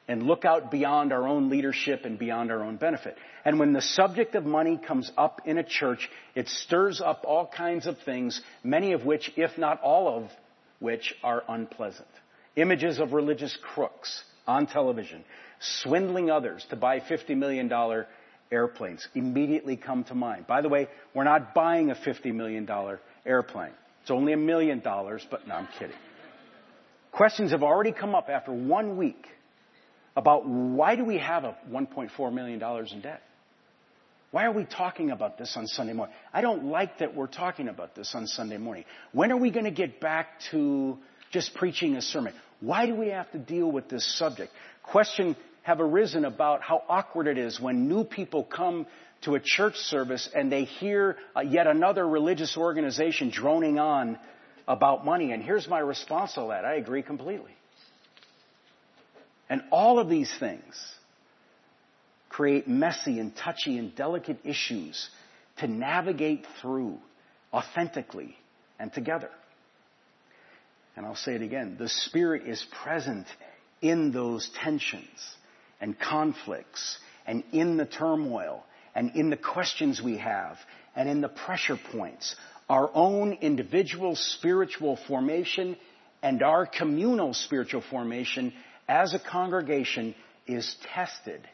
and 0.07 0.23
look 0.23 0.45
out 0.45 0.71
beyond 0.71 1.13
our 1.13 1.27
own 1.27 1.51
leadership 1.51 2.05
and 2.05 2.19
beyond 2.19 2.51
our 2.51 2.65
own 2.65 2.77
benefit. 2.77 3.17
And 3.45 3.59
when 3.59 3.73
the 3.73 3.83
subject 3.83 4.35
of 4.35 4.45
money 4.45 4.79
comes 4.79 5.11
up 5.17 5.43
in 5.45 5.59
a 5.59 5.63
church, 5.63 6.09
it 6.35 6.49
stirs 6.49 7.01
up 7.01 7.25
all 7.27 7.47
kinds 7.47 7.87
of 7.87 7.97
things, 8.05 8.41
many 8.63 8.93
of 8.93 9.05
which, 9.05 9.33
if 9.37 9.57
not 9.59 9.81
all 9.83 10.09
of 10.09 10.31
which, 10.81 11.15
are 11.23 11.45
unpleasant. 11.49 12.09
Images 12.57 12.99
of 12.99 13.13
religious 13.13 13.57
crooks 13.75 14.25
on 14.47 14.67
television, 14.67 15.25
swindling 15.61 16.31
others 16.31 16.67
to 16.71 16.77
buy 16.77 17.01
$50 17.01 17.37
million 17.37 17.71
airplanes 18.51 19.07
immediately 19.15 19.77
come 19.77 20.05
to 20.05 20.15
mind. 20.15 20.47
By 20.47 20.61
the 20.61 20.69
way, 20.69 20.89
we're 21.15 21.25
not 21.25 21.55
buying 21.55 21.91
a 21.91 21.95
$50 21.95 22.35
million 22.35 22.69
airplane. 23.25 23.73
It's 24.03 24.11
only 24.11 24.33
a 24.33 24.37
million 24.37 24.81
dollars, 24.81 25.25
but 25.31 25.47
no, 25.47 25.55
I'm 25.55 25.69
kidding. 25.79 25.97
Questions 27.13 27.51
have 27.51 27.63
already 27.63 27.93
come 27.93 28.15
up 28.15 28.29
after 28.29 28.53
one 28.53 28.97
week 28.97 29.27
about 30.17 30.47
why 30.47 30.97
do 30.97 31.05
we 31.05 31.19
have 31.19 31.45
a 31.45 31.57
$1.4 31.71 32.33
million 32.33 32.63
in 32.93 33.01
debt? 33.01 33.23
Why 34.31 34.45
are 34.45 34.53
we 34.53 34.65
talking 34.65 35.11
about 35.11 35.39
this 35.39 35.57
on 35.57 35.67
Sunday 35.67 35.93
morning? 35.93 36.15
I 36.33 36.41
don't 36.41 36.67
like 36.67 36.99
that 36.99 37.17
we're 37.17 37.27
talking 37.27 37.69
about 37.69 37.97
this 37.97 38.15
on 38.15 38.29
Sunday 38.29 38.59
morning. 38.59 38.85
When 39.13 39.33
are 39.33 39.37
we 39.37 39.51
going 39.51 39.65
to 39.65 39.73
get 39.73 40.01
back 40.01 40.41
to 40.53 40.99
just 41.33 41.55
preaching 41.55 41.97
a 41.97 42.03
sermon? 42.03 42.33
Why 42.61 42.87
do 42.87 42.95
we 42.95 43.09
have 43.09 43.31
to 43.33 43.39
deal 43.39 43.71
with 43.71 43.89
this 43.89 44.07
subject? 44.19 44.53
Questions 44.85 45.37
have 45.63 45.81
arisen 45.81 46.25
about 46.25 46.63
how 46.63 46.83
awkward 46.89 47.27
it 47.27 47.39
is 47.39 47.61
when 47.61 47.89
new 47.89 48.05
people 48.05 48.45
come 48.45 48.87
to 49.23 49.35
a 49.35 49.41
church 49.41 49.77
service 49.77 50.29
and 50.35 50.51
they 50.51 50.65
hear 50.65 51.17
uh, 51.37 51.41
yet 51.41 51.67
another 51.67 52.07
religious 52.07 52.57
organization 52.57 53.31
droning 53.31 53.79
on 53.79 54.19
about 54.69 55.05
money. 55.05 55.33
And 55.33 55.43
here's 55.43 55.69
my 55.69 55.81
response 55.81 56.35
to 56.35 56.47
that. 56.51 56.65
I 56.65 56.75
agree 56.75 57.03
completely. 57.03 57.55
And 59.49 59.63
all 59.73 59.99
of 59.99 60.09
these 60.09 60.33
things 60.39 60.95
create 62.31 62.67
messy 62.67 63.19
and 63.19 63.37
touchy 63.37 63.77
and 63.77 63.95
delicate 63.95 64.39
issues 64.45 65.11
to 65.59 65.67
navigate 65.67 66.47
through 66.63 66.97
authentically 67.53 68.35
and 68.79 68.91
together. 68.93 69.29
And 70.97 71.05
I'll 71.05 71.17
say 71.17 71.35
it 71.35 71.43
again. 71.43 71.77
The 71.79 71.89
Spirit 71.89 72.47
is 72.47 72.65
present 72.83 73.27
in 73.83 74.13
those 74.13 74.49
tensions 74.63 75.09
and 75.81 75.99
conflicts 75.99 76.99
and 77.27 77.45
in 77.53 77.77
the 77.77 77.85
turmoil 77.85 78.65
and 78.95 79.15
in 79.17 79.31
the 79.31 79.37
questions 79.37 80.01
we 80.03 80.17
have 80.19 80.57
and 80.95 81.09
in 81.09 81.21
the 81.21 81.29
pressure 81.29 81.79
points. 81.93 82.37
Our 82.69 82.91
own 82.95 83.33
individual 83.41 84.15
spiritual 84.15 84.99
formation 85.09 85.77
and 86.23 86.43
our 86.43 86.67
communal 86.67 87.35
spiritual 87.35 87.83
formation 87.91 88.53
as 88.89 89.15
a 89.15 89.19
congregation 89.19 90.15
is 90.47 90.77
tested 90.95 91.47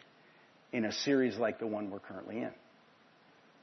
in 0.77 0.85
a 0.85 0.93
series 0.93 1.39
like 1.39 1.59
the 1.59 1.67
one 1.67 1.91
we're 1.91 1.99
currently 1.99 2.37
in. 2.37 2.51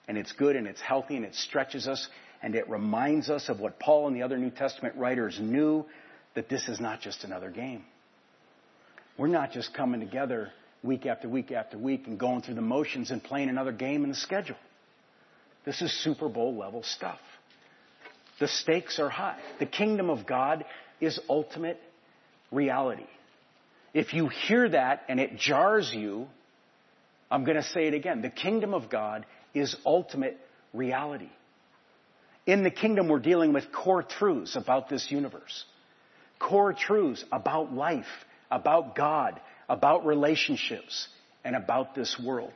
And 0.08 0.17
it's 0.17 0.32
good 0.32 0.56
and 0.56 0.65
it's 0.65 0.82
healthy 0.82 1.15
and 1.15 1.23
it 1.23 1.36
stretches 1.36 1.88
us 1.88 2.10
and 2.41 2.56
it 2.56 2.67
reminds 2.67 3.30
us 3.30 3.49
of 3.49 3.60
what 3.60 3.80
Paul 3.80 4.08
and 4.08 4.15
the 4.15 4.23
other 4.23 4.36
New 4.36 4.49
Testament 4.49 4.95
writers 4.95 5.38
knew 5.39 5.86
that 6.34 6.49
this 6.49 6.67
is 6.67 6.80
not 6.80 7.02
just 7.02 7.23
another 7.23 7.52
game. 7.52 7.86
We're 9.15 9.28
not 9.28 9.52
just 9.52 9.76
coming 9.76 9.99
together 9.99 10.49
week 10.82 11.06
after 11.06 11.30
week 11.30 11.52
after 11.52 11.78
week 11.78 12.08
and 12.08 12.19
going 12.19 12.41
through 12.41 12.56
the 12.56 12.62
motions 12.62 13.12
and 13.12 13.23
playing 13.23 13.49
another 13.49 13.71
game 13.71 14.04
in 14.04 14.10
the 14.10 14.15
schedule. 14.15 14.58
This 15.65 15.84
is 15.84 15.93
Super 16.04 16.30
Bowl 16.30 16.58
level 16.58 16.82
stuff. 16.82 17.19
The 18.39 18.47
stakes 18.47 18.97
are 18.97 19.10
high. 19.10 19.38
The 19.60 19.67
kingdom 19.67 20.10
of 20.10 20.26
God 20.26 20.65
is 20.99 21.19
ultimate 21.30 21.80
reality. 22.52 23.06
If 23.93 24.15
you 24.15 24.30
hear 24.30 24.67
that 24.69 25.04
and 25.08 25.19
it 25.19 25.38
jars 25.38 25.93
you, 25.93 26.28
I'm 27.34 27.46
going 27.46 27.58
to 27.58 27.63
say 27.63 27.88
it 27.88 27.96
again. 27.96 28.22
The 28.22 28.30
kingdom 28.30 28.76
of 28.76 28.91
God 28.91 29.26
is 29.56 29.76
ultimate 29.88 30.38
reality. 30.72 31.32
In 32.46 32.63
the 32.63 32.69
kingdom, 32.69 33.08
we're 33.08 33.17
dealing 33.17 33.54
with 33.54 33.72
core 33.72 34.04
truths 34.04 34.56
about 34.56 34.88
this 34.88 35.10
universe. 35.10 35.65
Core 36.38 36.74
truths 36.74 37.26
about 37.32 37.74
life, 37.74 38.06
about 38.52 38.96
God, 38.96 39.41
about 39.67 40.06
relationships, 40.06 41.08
and 41.43 41.56
about 41.56 41.96
this 41.96 42.22
world. 42.24 42.54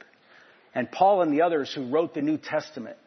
And 0.75 0.91
Paul 0.91 1.23
and 1.23 1.33
the 1.33 1.41
others 1.41 1.73
who 1.73 1.89
wrote 1.89 2.13
the 2.13 2.21
New 2.21 2.37
Testament 2.37 2.97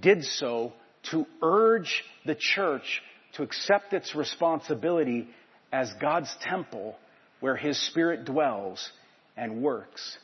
did 0.00 0.22
so 0.22 0.72
to 1.10 1.26
urge 1.42 2.04
the 2.24 2.36
church 2.36 3.02
to 3.34 3.42
accept 3.42 3.92
its 3.92 4.14
responsibility 4.14 5.26
as 5.72 5.92
God's 6.00 6.32
temple 6.42 6.94
where 7.40 7.56
His 7.56 7.76
Spirit 7.88 8.24
dwells 8.24 8.88
and 9.36 9.62
works 9.62 10.16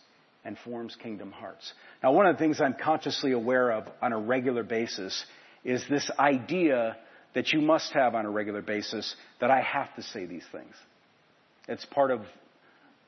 and 0.45 0.59
forms 0.59 0.97
kingdom 1.01 1.33
hearts. 1.33 1.73
Now, 2.03 2.13
one 2.13 2.27
of 2.27 2.37
the 2.37 2.39
things 2.39 2.61
I'm 2.61 2.75
consciously 2.75 3.33
aware 3.33 3.71
of 3.71 3.85
on 4.01 4.13
a 4.13 4.19
regular 4.19 4.63
basis 4.63 5.25
is 5.65 5.85
this 5.89 6.11
idea 6.19 6.97
that 7.35 7.53
you 7.53 7.61
must 7.61 7.93
have 7.93 8.15
on 8.15 8.27
a 8.27 8.31
regular 8.31 8.63
basis 8.63 9.15
that 9.41 9.51
I 9.51 9.61
have 9.61 9.95
to 9.97 10.03
say 10.03 10.27
these 10.27 10.45
things. 10.53 10.75
It's 11.69 11.85
part 11.87 12.11
of 12.11 12.21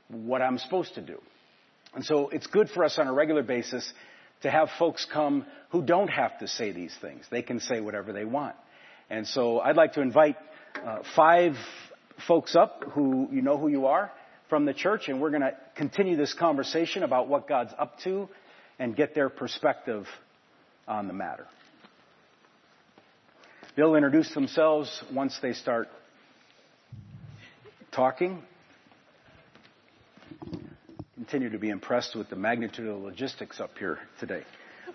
what 0.09 0.42
I'm 0.42 0.59
supposed 0.59 0.94
to 0.94 1.03
do. 1.03 1.20
And 1.94 2.05
so 2.05 2.29
it's 2.29 2.47
good 2.47 2.68
for 2.70 2.85
us 2.85 2.99
on 2.99 3.07
a 3.07 3.12
regular 3.12 3.42
basis 3.42 3.92
to 4.42 4.51
have 4.51 4.68
folks 4.79 5.07
come 5.12 5.44
who 5.70 5.83
don't 5.83 6.09
have 6.09 6.38
to 6.38 6.49
say 6.49 6.73
these 6.73 6.94
things. 7.01 7.25
They 7.31 7.42
can 7.42 7.61
say 7.61 7.81
whatever 7.81 8.12
they 8.12 8.25
want. 8.25 8.55
And 9.11 9.27
so 9.27 9.61
I'd 9.61 9.77
like 9.77 9.94
to 9.94 10.01
invite 10.01 10.37
uh, 10.85 10.99
five 11.14 11.55
folks 12.27 12.55
up 12.55 12.85
who 12.92 13.29
you 13.33 13.42
know 13.42 13.59
who 13.59 13.68
you 13.68 13.87
are 13.87 14.11
from 14.55 14.67
the 14.67 14.73
church, 14.73 15.09
and 15.09 15.21
we're 15.21 15.31
going 15.31 15.43
to 15.43 15.53
continue 15.75 16.14
this 16.14 16.33
conversation 16.33 17.03
about 17.03 17.27
what 17.27 17.49
God's 17.49 17.73
up 17.77 17.99
to 18.05 18.29
and 18.79 18.95
get 18.95 19.12
their 19.12 19.29
perspective 19.29 20.07
on 20.87 21.09
the 21.09 21.12
matter. 21.12 21.49
They'll 23.77 23.97
introduce 23.97 24.33
themselves 24.33 25.03
once 25.12 25.37
they 25.43 25.55
start 25.55 25.88
talking. 27.90 28.45
Continue 31.17 31.51
to 31.51 31.59
be 31.59 31.71
impressed 31.71 32.14
with 32.14 32.31
the 32.31 32.37
magnitude 32.37 32.87
of 32.87 33.01
the 33.01 33.05
logistics 33.05 33.59
up 33.59 33.77
here 33.77 33.99
today. 34.21 34.45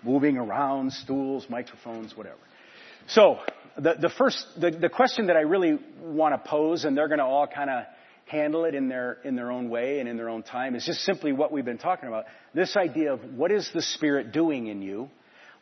Moving 0.02 0.38
around, 0.38 0.90
stools, 0.94 1.44
microphones, 1.50 2.16
whatever. 2.16 2.38
So, 3.08 3.40
the, 3.76 3.92
the 4.00 4.08
first, 4.08 4.42
the, 4.58 4.70
the 4.70 4.88
question 4.88 5.26
that 5.26 5.36
I 5.36 5.40
really 5.40 5.78
want 6.00 6.42
to 6.42 6.50
pose, 6.50 6.86
and 6.86 6.96
they're 6.96 7.08
going 7.08 7.18
to 7.18 7.26
all 7.26 7.46
kind 7.46 7.68
of 7.68 7.84
handle 8.30 8.64
it 8.64 8.76
in 8.76 8.88
their, 8.88 9.18
in 9.24 9.34
their 9.34 9.50
own 9.50 9.68
way 9.68 9.98
and 9.98 10.08
in 10.08 10.16
their 10.16 10.28
own 10.28 10.44
time, 10.44 10.76
is 10.76 10.86
just 10.86 11.00
simply 11.00 11.32
what 11.32 11.50
we've 11.50 11.64
been 11.64 11.78
talking 11.78 12.08
about. 12.08 12.26
This 12.54 12.76
idea 12.76 13.12
of 13.12 13.20
what 13.34 13.50
is 13.50 13.68
the 13.74 13.82
Spirit 13.82 14.30
doing 14.32 14.68
in 14.68 14.82
you? 14.82 15.10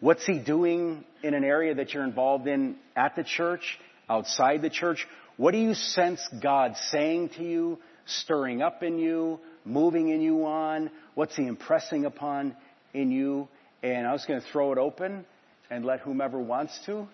What's 0.01 0.27
He 0.27 0.39
doing 0.39 1.05
in 1.23 1.33
an 1.33 1.45
area 1.45 1.75
that 1.75 1.95
you're 1.95 2.05
involved 2.05 2.47
in 2.47 2.77
at 2.95 3.17
the 3.17 3.25
church, 3.25 3.79
outside 4.09 4.61
the 4.61 4.71
church? 4.71 5.07
What 5.39 5.53
do 5.53 5.59
you 5.59 5.73
sense 5.73 6.21
God 6.43 6.77
saying 6.91 7.31
to 7.31 7.43
you, 7.43 7.79
stirring 8.05 8.61
up 8.61 8.83
in 8.83 8.99
you, 8.99 9.41
moving 9.65 10.11
in 10.11 10.21
you 10.21 10.45
on? 10.45 10.91
What's 11.15 11.37
He 11.37 11.47
impressing 11.47 12.05
upon 12.05 12.55
in 12.93 13.11
you? 13.11 13.49
And 13.83 14.07
I 14.07 14.13
was 14.13 14.27
going 14.27 14.43
to 14.43 14.47
throw 14.53 14.73
it 14.73 14.79
open 14.79 15.25
and 15.71 15.87
let 15.87 16.01
whomever 16.01 16.39
wants 16.39 16.79
to, 16.85 17.09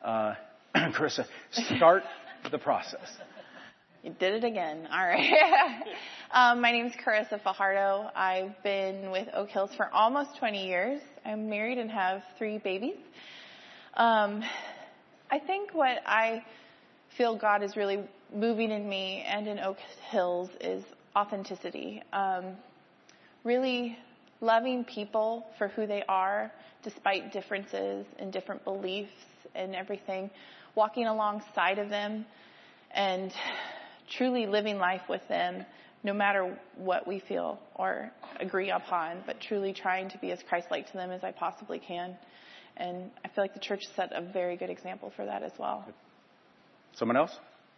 uh, 0.00 0.34
Carissa, 0.76 1.26
start 1.50 2.04
the 2.50 2.58
process. 2.58 3.08
You 4.02 4.10
did 4.18 4.34
it 4.34 4.44
again. 4.44 4.88
All 4.92 5.06
right. 5.06 5.80
um, 6.32 6.60
my 6.60 6.72
name 6.72 6.86
is 6.86 6.92
Carissa 7.04 7.40
Fajardo. 7.40 8.10
I've 8.16 8.60
been 8.64 9.12
with 9.12 9.28
Oak 9.32 9.50
Hills 9.50 9.70
for 9.76 9.88
almost 9.92 10.36
20 10.38 10.66
years. 10.66 11.00
I'm 11.24 11.48
married 11.48 11.78
and 11.78 11.88
have 11.88 12.22
three 12.36 12.58
babies. 12.58 12.96
Um, 13.96 14.42
I 15.30 15.38
think 15.38 15.72
what 15.72 15.98
I 16.04 16.42
feel 17.16 17.38
God 17.38 17.62
is 17.62 17.76
really 17.76 18.00
moving 18.34 18.72
in 18.72 18.88
me 18.88 19.24
and 19.26 19.46
in 19.46 19.60
Oak 19.60 19.76
Hills 20.10 20.50
is 20.60 20.82
authenticity. 21.14 22.02
Um, 22.12 22.56
really 23.44 23.96
loving 24.40 24.84
people 24.84 25.46
for 25.58 25.68
who 25.68 25.86
they 25.86 26.02
are, 26.08 26.50
despite 26.82 27.32
differences 27.32 28.04
and 28.18 28.32
different 28.32 28.64
beliefs 28.64 29.12
and 29.54 29.76
everything. 29.76 30.28
Walking 30.74 31.06
alongside 31.06 31.78
of 31.78 31.88
them 31.88 32.26
and 32.94 33.32
truly 34.16 34.46
living 34.46 34.78
life 34.78 35.02
with 35.08 35.26
them 35.28 35.64
no 36.04 36.12
matter 36.12 36.58
what 36.76 37.06
we 37.06 37.20
feel 37.20 37.58
or 37.76 38.10
agree 38.40 38.70
upon, 38.70 39.22
but 39.26 39.40
truly 39.40 39.72
trying 39.72 40.10
to 40.10 40.18
be 40.18 40.32
as 40.32 40.40
Christ-like 40.48 40.88
to 40.88 40.92
them 40.94 41.10
as 41.10 41.22
I 41.22 41.30
possibly 41.30 41.78
can. 41.78 42.16
And 42.76 43.10
I 43.24 43.28
feel 43.28 43.44
like 43.44 43.54
the 43.54 43.60
church 43.60 43.82
set 43.94 44.10
a 44.12 44.20
very 44.20 44.56
good 44.56 44.70
example 44.70 45.12
for 45.14 45.24
that 45.24 45.42
as 45.42 45.52
well. 45.58 45.86
Someone 46.94 47.16
else? 47.16 47.30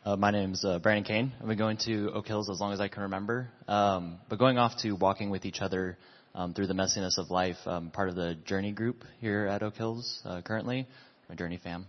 Uh, 0.05 0.17
my 0.17 0.31
name's 0.31 0.65
uh, 0.65 0.79
Brandon 0.79 1.05
Kane. 1.05 1.33
I've 1.41 1.47
been 1.47 1.59
going 1.59 1.77
to 1.79 2.13
Oak 2.15 2.27
Hills 2.27 2.49
as 2.51 2.61
long 2.61 2.73
as 2.73 2.81
I 2.81 2.89
can 2.89 3.05
remember. 3.05 3.49
Um, 3.69 4.19
but 4.29 4.39
going 4.39 4.59
off 4.59 4.73
to 4.83 4.93
walking 4.93 5.31
with 5.31 5.45
each 5.45 5.61
other 5.61 5.99
um, 6.35 6.55
through 6.55 6.67
the 6.67 6.75
messiness 6.75 7.19
of 7.19 7.31
life, 7.31 7.57
um, 7.67 7.91
part 7.91 8.09
of 8.09 8.15
the 8.15 8.37
Journey 8.47 8.73
group 8.73 9.05
here 9.21 9.47
at 9.47 9.63
Oak 9.63 9.77
Hills 9.77 10.21
uh, 10.25 10.41
currently. 10.43 10.87
My 11.29 11.35
Journey 11.35 11.59
fam, 11.63 11.87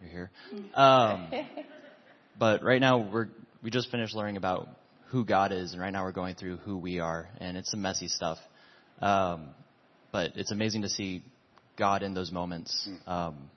you're 0.00 0.10
here. 0.10 0.30
Um, 0.74 1.28
but 2.38 2.62
right 2.62 2.80
now 2.80 2.98
we're 2.98 3.28
we 3.64 3.70
just 3.70 3.90
finished 3.90 4.14
learning 4.14 4.36
about 4.36 4.68
who 5.06 5.24
God 5.24 5.50
is, 5.50 5.72
and 5.72 5.80
right 5.80 5.90
now 5.90 6.04
we're 6.04 6.12
going 6.12 6.34
through 6.34 6.58
who 6.58 6.76
we 6.76 7.00
are, 7.00 7.30
and 7.40 7.56
it's 7.56 7.70
some 7.70 7.80
messy 7.80 8.08
stuff. 8.08 8.36
Um, 9.00 9.48
but 10.12 10.32
it's 10.36 10.52
amazing 10.52 10.82
to 10.82 10.88
see 10.90 11.22
God 11.76 12.02
in 12.02 12.12
those 12.12 12.30
moments 12.30 12.88
um, 13.06 13.48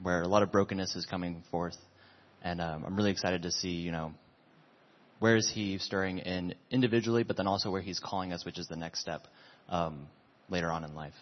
where 0.00 0.22
a 0.22 0.28
lot 0.28 0.44
of 0.44 0.52
brokenness 0.52 0.94
is 0.94 1.06
coming 1.06 1.42
forth, 1.50 1.76
and 2.40 2.60
um, 2.60 2.84
I'm 2.86 2.96
really 2.96 3.10
excited 3.10 3.42
to 3.42 3.50
see, 3.50 3.70
you 3.70 3.90
know, 3.90 4.12
where 5.18 5.34
is 5.34 5.50
He 5.52 5.78
stirring 5.78 6.18
in 6.18 6.54
individually, 6.70 7.24
but 7.24 7.36
then 7.36 7.48
also 7.48 7.72
where 7.72 7.82
He's 7.82 7.98
calling 7.98 8.32
us, 8.32 8.44
which 8.44 8.60
is 8.60 8.68
the 8.68 8.76
next 8.76 9.00
step 9.00 9.26
um, 9.68 10.06
later 10.48 10.70
on 10.70 10.84
in 10.84 10.94
life. 10.94 11.14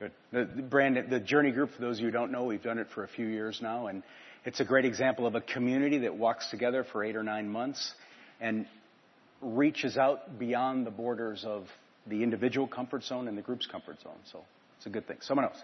Good. 0.00 0.10
The, 0.32 0.50
the 0.56 0.62
Brandon, 0.62 1.08
the 1.08 1.20
Journey 1.20 1.52
Group, 1.52 1.70
for 1.76 1.80
those 1.80 1.98
of 1.98 2.00
you 2.00 2.06
who 2.06 2.12
don't 2.12 2.32
know, 2.32 2.42
we've 2.42 2.62
done 2.62 2.78
it 2.78 2.88
for 2.92 3.04
a 3.04 3.08
few 3.08 3.28
years 3.28 3.60
now, 3.62 3.86
and 3.86 4.02
it's 4.44 4.60
a 4.60 4.64
great 4.64 4.84
example 4.84 5.26
of 5.26 5.34
a 5.34 5.40
community 5.40 5.98
that 5.98 6.16
walks 6.16 6.50
together 6.50 6.84
for 6.90 7.04
eight 7.04 7.16
or 7.16 7.22
nine 7.22 7.48
months 7.48 7.94
and 8.40 8.66
reaches 9.40 9.96
out 9.96 10.38
beyond 10.38 10.86
the 10.86 10.90
borders 10.90 11.44
of 11.46 11.66
the 12.06 12.22
individual 12.22 12.66
comfort 12.66 13.04
zone 13.04 13.28
and 13.28 13.38
the 13.38 13.42
group's 13.42 13.66
comfort 13.66 14.00
zone. 14.02 14.18
So 14.32 14.44
it's 14.76 14.86
a 14.86 14.90
good 14.90 15.06
thing. 15.06 15.18
Someone 15.20 15.46
else. 15.46 15.62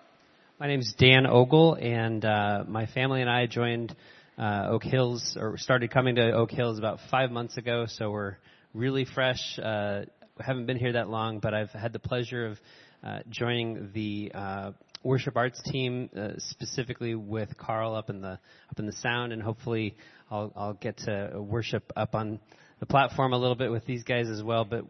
My 0.61 0.67
name's 0.67 0.93
Dan 0.99 1.27
Ogle, 1.27 1.75
and 1.75 2.25
uh, 2.25 2.65
my 2.67 2.87
family 2.87 3.21
and 3.21 3.31
I 3.31 3.47
joined 3.47 3.95
uh, 4.37 4.69
Oak 4.71 4.83
Hills, 4.85 5.37
or 5.39 5.57
started 5.57 5.93
coming 5.93 6.17
to 6.17 6.33
Oak 6.33 6.51
Hills 6.51 6.79
about 6.79 6.99
five 7.11 7.31
months 7.31 7.57
ago. 7.57 7.87
So 7.89 8.11
we're 8.11 8.37
really 8.75 9.05
fresh. 9.05 9.59
Uh, 9.59 10.03
haven't 10.41 10.67
been 10.67 10.77
here 10.77 10.93
that 10.93 11.09
long, 11.09 11.41
but 11.41 11.55
I've 11.55 11.71
had 11.71 11.93
the 11.93 11.99
pleasure 11.99 12.47
of 12.47 12.59
uh, 13.05 13.19
joining 13.29 13.91
the 13.93 14.33
uh, 14.35 14.73
worship 15.03 15.37
arts 15.37 15.61
team, 15.63 16.11
uh, 16.17 16.31
specifically 16.39 17.15
with 17.15 17.57
Carl 17.57 17.95
up 17.95 18.11
in 18.11 18.21
the 18.21 18.39
up 18.71 18.79
in 18.79 18.87
the 18.87 18.93
sound, 18.93 19.33
and 19.33 19.43
hopefully 19.43 19.97
I'll 20.31 20.53
I'll 20.57 20.75
get 20.75 20.99
to 20.99 21.33
worship 21.37 21.93
up 21.97 22.15
on 22.15 22.41
the 22.81 22.87
platform 22.87 23.33
a 23.33 23.39
little 23.39 23.57
bit 23.57 23.71
with 23.71 23.85
these 23.87 24.05
guys 24.05 24.29
as 24.29 24.43
well. 24.43 24.65
But 24.65 24.85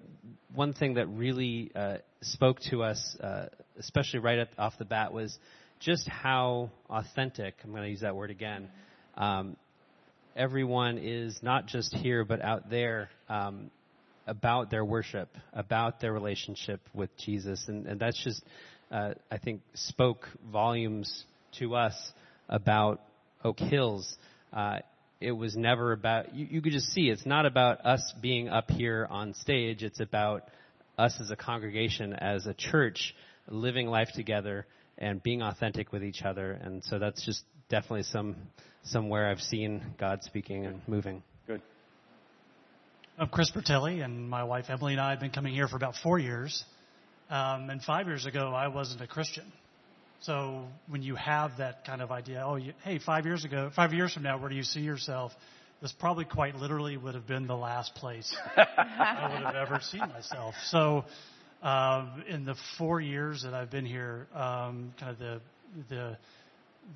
one 0.54 0.72
thing 0.72 0.94
that 0.94 1.06
really 1.06 1.70
uh, 1.74 1.98
spoke 2.22 2.58
to 2.70 2.82
us, 2.82 3.16
uh, 3.22 3.46
especially 3.78 4.20
right 4.20 4.38
at, 4.38 4.48
off 4.58 4.74
the 4.78 4.84
bat, 4.84 5.12
was 5.12 5.36
just 5.80 6.08
how 6.08 6.70
authentic. 6.90 7.54
I'm 7.62 7.70
going 7.70 7.84
to 7.84 7.90
use 7.90 8.00
that 8.00 8.16
word 8.16 8.30
again. 8.30 8.68
Um, 9.16 9.56
everyone 10.36 10.98
is 10.98 11.38
not 11.42 11.66
just 11.66 11.94
here, 11.94 12.24
but 12.24 12.42
out 12.42 12.70
there. 12.70 13.10
Um, 13.28 13.70
about 14.26 14.70
their 14.70 14.84
worship, 14.84 15.30
about 15.54 16.00
their 16.00 16.12
relationship 16.12 16.80
with 16.94 17.08
Jesus, 17.16 17.64
and, 17.66 17.86
and 17.86 17.98
that's 17.98 18.22
just 18.22 18.44
uh, 18.90 19.14
I 19.30 19.38
think, 19.38 19.62
spoke 19.74 20.28
volumes 20.50 21.24
to 21.58 21.74
us 21.74 21.94
about 22.48 23.00
Oak 23.44 23.58
Hills. 23.58 24.16
Uh, 24.52 24.78
it 25.20 25.32
was 25.32 25.56
never 25.56 25.92
about, 25.92 26.34
you, 26.34 26.46
you 26.50 26.62
could 26.62 26.72
just 26.72 26.86
see 26.92 27.08
it's 27.08 27.26
not 27.26 27.46
about 27.46 27.84
us 27.84 28.14
being 28.20 28.48
up 28.48 28.70
here 28.70 29.06
on 29.10 29.34
stage. 29.34 29.82
It's 29.82 30.00
about 30.00 30.48
us 30.96 31.16
as 31.20 31.30
a 31.30 31.36
congregation, 31.36 32.12
as 32.12 32.46
a 32.46 32.54
church, 32.54 33.14
living 33.48 33.88
life 33.88 34.08
together 34.14 34.66
and 34.96 35.22
being 35.22 35.42
authentic 35.42 35.92
with 35.92 36.02
each 36.02 36.22
other. 36.22 36.52
And 36.52 36.82
so 36.84 36.98
that's 36.98 37.24
just 37.24 37.44
definitely 37.68 38.04
some 38.04 38.36
somewhere 38.84 39.30
I've 39.30 39.40
seen 39.40 39.82
God 39.98 40.22
speaking 40.22 40.66
and 40.66 40.80
moving. 40.86 41.22
Good. 41.46 41.62
I'm 43.18 43.28
Chris 43.28 43.50
Bertelli, 43.50 44.02
and 44.04 44.28
my 44.28 44.44
wife 44.44 44.66
Emily 44.68 44.92
and 44.92 45.00
I 45.00 45.10
have 45.10 45.20
been 45.20 45.30
coming 45.30 45.52
here 45.52 45.68
for 45.68 45.76
about 45.76 45.94
four 46.02 46.18
years. 46.18 46.64
Um, 47.30 47.68
and 47.70 47.82
five 47.82 48.06
years 48.06 48.26
ago, 48.26 48.52
I 48.54 48.68
wasn't 48.68 49.02
a 49.02 49.06
Christian. 49.06 49.44
So 50.20 50.64
when 50.88 51.02
you 51.02 51.14
have 51.14 51.58
that 51.58 51.84
kind 51.84 52.02
of 52.02 52.10
idea, 52.10 52.42
oh, 52.44 52.56
you, 52.56 52.72
hey, 52.82 52.98
five 52.98 53.24
years 53.26 53.44
ago, 53.44 53.70
five 53.74 53.92
years 53.92 54.14
from 54.14 54.24
now, 54.24 54.38
where 54.38 54.48
do 54.48 54.56
you 54.56 54.64
see 54.64 54.80
yourself? 54.80 55.32
This 55.80 55.92
probably 55.92 56.24
quite 56.24 56.56
literally 56.56 56.96
would 56.96 57.14
have 57.14 57.26
been 57.26 57.46
the 57.46 57.56
last 57.56 57.94
place 57.94 58.34
I 58.56 59.30
would 59.32 59.42
have 59.44 59.54
ever 59.54 59.80
seen 59.80 60.00
myself. 60.00 60.54
So 60.66 61.04
um, 61.62 62.24
in 62.28 62.44
the 62.44 62.56
four 62.78 63.00
years 63.00 63.42
that 63.44 63.54
I've 63.54 63.70
been 63.70 63.86
here, 63.86 64.26
um, 64.34 64.92
kind 64.98 65.12
of 65.12 65.18
the 65.18 65.40
the 65.88 66.18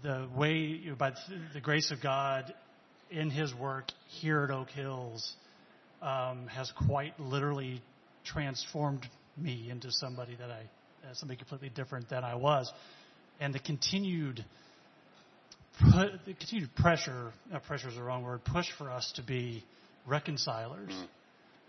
the 0.02 0.28
way 0.34 0.54
you 0.54 0.90
know, 0.90 0.96
by 0.96 1.12
the 1.54 1.60
grace 1.60 1.92
of 1.92 2.02
God 2.02 2.52
in 3.10 3.30
His 3.30 3.54
work 3.54 3.92
here 4.08 4.42
at 4.42 4.50
Oak 4.50 4.70
Hills 4.70 5.34
um, 6.00 6.48
has 6.48 6.72
quite 6.88 7.18
literally 7.20 7.82
transformed 8.24 9.06
me 9.36 9.68
into 9.70 9.90
somebody 9.90 10.36
that 10.36 10.50
I, 10.50 10.60
uh, 11.08 11.14
somebody 11.14 11.38
completely 11.38 11.70
different 11.70 12.08
than 12.08 12.24
I 12.24 12.34
was. 12.34 12.72
and 13.40 13.54
the 13.54 13.58
continued 13.58 14.44
put, 15.80 16.24
the 16.26 16.34
continued 16.34 16.74
pressure, 16.76 17.32
uh, 17.52 17.58
pressure 17.60 17.88
is 17.88 17.94
the 17.94 18.02
wrong 18.02 18.22
word, 18.22 18.44
push 18.44 18.66
for 18.78 18.90
us 18.90 19.12
to 19.16 19.22
be 19.22 19.64
reconcilers 20.06 20.90
mm. 20.90 21.06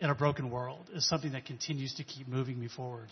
in 0.01 0.09
a 0.09 0.15
broken 0.15 0.49
world 0.49 0.89
is 0.93 1.07
something 1.07 1.31
that 1.33 1.45
continues 1.45 1.93
to 1.95 2.03
keep 2.03 2.27
moving 2.27 2.59
me 2.59 2.67
forward 2.67 3.07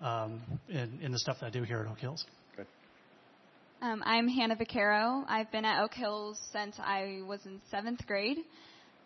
um, 0.00 0.40
in, 0.68 0.98
in 1.02 1.12
the 1.12 1.18
stuff 1.18 1.38
that 1.40 1.46
I 1.46 1.50
do 1.50 1.62
here 1.62 1.80
at 1.80 1.90
Oak 1.90 1.98
Hills. 1.98 2.24
Good. 2.56 2.66
Um, 3.82 4.02
I'm 4.04 4.28
Hannah 4.28 4.56
Vaccaro. 4.56 5.24
I've 5.28 5.50
been 5.52 5.64
at 5.64 5.82
Oak 5.82 5.94
Hills 5.94 6.38
since 6.52 6.76
I 6.78 7.20
was 7.26 7.44
in 7.46 7.60
seventh 7.70 8.06
grade. 8.06 8.38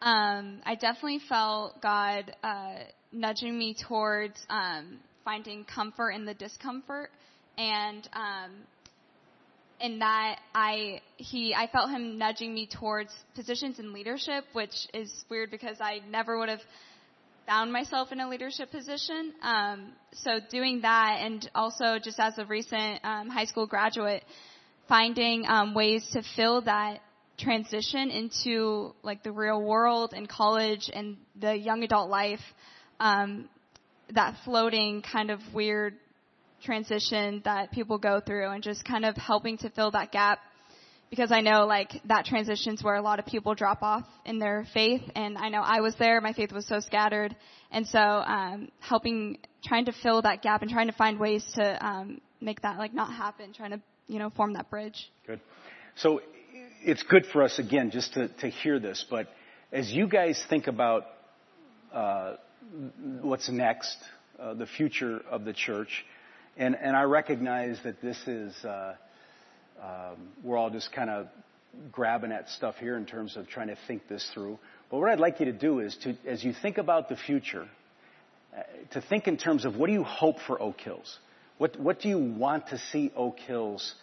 Um, 0.02 0.60
I 0.64 0.76
definitely 0.76 1.20
felt 1.28 1.82
God 1.82 2.34
uh, 2.42 2.74
nudging 3.12 3.58
me 3.58 3.74
towards 3.74 4.40
um, 4.48 4.98
finding 5.24 5.64
comfort 5.64 6.10
in 6.10 6.24
the 6.24 6.34
discomfort, 6.34 7.10
and 7.58 8.08
um, 8.12 8.50
in 9.80 9.98
that 10.00 10.38
I 10.54 11.00
he 11.16 11.54
I 11.54 11.66
felt 11.66 11.90
him 11.90 12.18
nudging 12.18 12.54
me 12.54 12.66
towards 12.66 13.12
positions 13.34 13.78
in 13.78 13.92
leadership, 13.92 14.44
which 14.52 14.74
is 14.94 15.24
weird 15.28 15.50
because 15.50 15.78
I 15.80 16.00
never 16.08 16.38
would 16.38 16.48
have 16.48 16.60
found 17.46 17.72
myself 17.72 18.12
in 18.12 18.20
a 18.20 18.28
leadership 18.28 18.70
position. 18.70 19.32
Um, 19.42 19.92
so 20.12 20.38
doing 20.50 20.82
that, 20.82 21.18
and 21.20 21.50
also 21.54 21.98
just 22.02 22.20
as 22.20 22.38
a 22.38 22.44
recent 22.44 23.00
um, 23.04 23.28
high 23.28 23.46
school 23.46 23.66
graduate, 23.66 24.22
finding 24.88 25.46
um, 25.48 25.74
ways 25.74 26.06
to 26.12 26.22
fill 26.36 26.60
that 26.62 27.00
transition 27.38 28.10
into 28.10 28.94
like 29.02 29.22
the 29.22 29.32
real 29.32 29.62
world 29.62 30.12
and 30.14 30.28
college 30.28 30.90
and 30.92 31.16
the 31.40 31.56
young 31.56 31.82
adult 31.82 32.10
life, 32.10 32.40
um, 33.00 33.48
that 34.14 34.36
floating 34.44 35.02
kind 35.02 35.30
of 35.30 35.40
weird 35.52 35.94
transition 36.62 37.40
that 37.44 37.72
people 37.72 37.98
go 37.98 38.20
through 38.20 38.50
and 38.50 38.62
just 38.62 38.84
kind 38.84 39.04
of 39.04 39.16
helping 39.16 39.56
to 39.58 39.70
fill 39.70 39.90
that 39.92 40.12
gap. 40.12 40.38
Because 41.08 41.32
I 41.32 41.40
know 41.40 41.66
like 41.66 41.90
that 42.04 42.24
transition's 42.24 42.84
where 42.84 42.94
a 42.94 43.02
lot 43.02 43.18
of 43.18 43.26
people 43.26 43.54
drop 43.56 43.82
off 43.82 44.04
in 44.24 44.38
their 44.38 44.64
faith. 44.72 45.02
And 45.16 45.36
I 45.36 45.48
know 45.48 45.60
I 45.60 45.80
was 45.80 45.96
there, 45.96 46.20
my 46.20 46.32
faith 46.32 46.52
was 46.52 46.68
so 46.68 46.78
scattered. 46.78 47.34
And 47.72 47.88
so 47.88 47.98
um 47.98 48.70
helping 48.78 49.38
trying 49.64 49.86
to 49.86 49.92
fill 49.92 50.22
that 50.22 50.42
gap 50.42 50.62
and 50.62 50.70
trying 50.70 50.86
to 50.86 50.92
find 50.92 51.18
ways 51.18 51.44
to 51.54 51.84
um 51.84 52.20
make 52.40 52.62
that 52.62 52.78
like 52.78 52.94
not 52.94 53.12
happen, 53.12 53.52
trying 53.52 53.72
to, 53.72 53.80
you 54.06 54.20
know, 54.20 54.30
form 54.30 54.52
that 54.52 54.70
bridge. 54.70 55.10
Good. 55.26 55.40
So 55.96 56.20
it's 56.84 57.02
good 57.02 57.26
for 57.26 57.42
us 57.42 57.58
again 57.58 57.90
just 57.90 58.14
to, 58.14 58.28
to 58.28 58.48
hear 58.48 58.78
this, 58.78 59.04
but 59.10 59.26
as 59.72 59.90
you 59.90 60.06
guys 60.06 60.42
think 60.48 60.66
about 60.68 61.06
uh, 61.92 62.36
what's 63.22 63.48
next, 63.48 63.96
uh, 64.38 64.54
the 64.54 64.66
future 64.66 65.22
of 65.30 65.44
the 65.44 65.52
church, 65.52 66.04
and, 66.56 66.76
and 66.76 66.96
I 66.96 67.02
recognize 67.02 67.78
that 67.84 68.00
this 68.02 68.18
is, 68.26 68.54
uh, 68.64 68.94
um, 69.82 70.28
we're 70.42 70.56
all 70.56 70.70
just 70.70 70.92
kind 70.92 71.10
of 71.10 71.28
grabbing 71.92 72.32
at 72.32 72.48
stuff 72.50 72.76
here 72.76 72.96
in 72.96 73.06
terms 73.06 73.36
of 73.36 73.48
trying 73.48 73.68
to 73.68 73.76
think 73.86 74.08
this 74.08 74.28
through. 74.34 74.58
But 74.90 74.98
what 74.98 75.08
I'd 75.08 75.20
like 75.20 75.40
you 75.40 75.46
to 75.46 75.52
do 75.52 75.78
is 75.80 75.96
to, 76.02 76.16
as 76.26 76.44
you 76.44 76.52
think 76.52 76.78
about 76.78 77.08
the 77.08 77.16
future, 77.16 77.68
uh, 78.56 78.62
to 78.92 79.00
think 79.00 79.28
in 79.28 79.36
terms 79.36 79.64
of 79.64 79.76
what 79.76 79.86
do 79.86 79.92
you 79.92 80.04
hope 80.04 80.36
for 80.46 80.60
Oak 80.60 80.80
Hills? 80.80 81.18
What, 81.58 81.78
what 81.78 82.00
do 82.00 82.08
you 82.08 82.18
want 82.18 82.68
to 82.68 82.78
see 82.78 83.12
Oak 83.14 83.38
Hills 83.38 83.94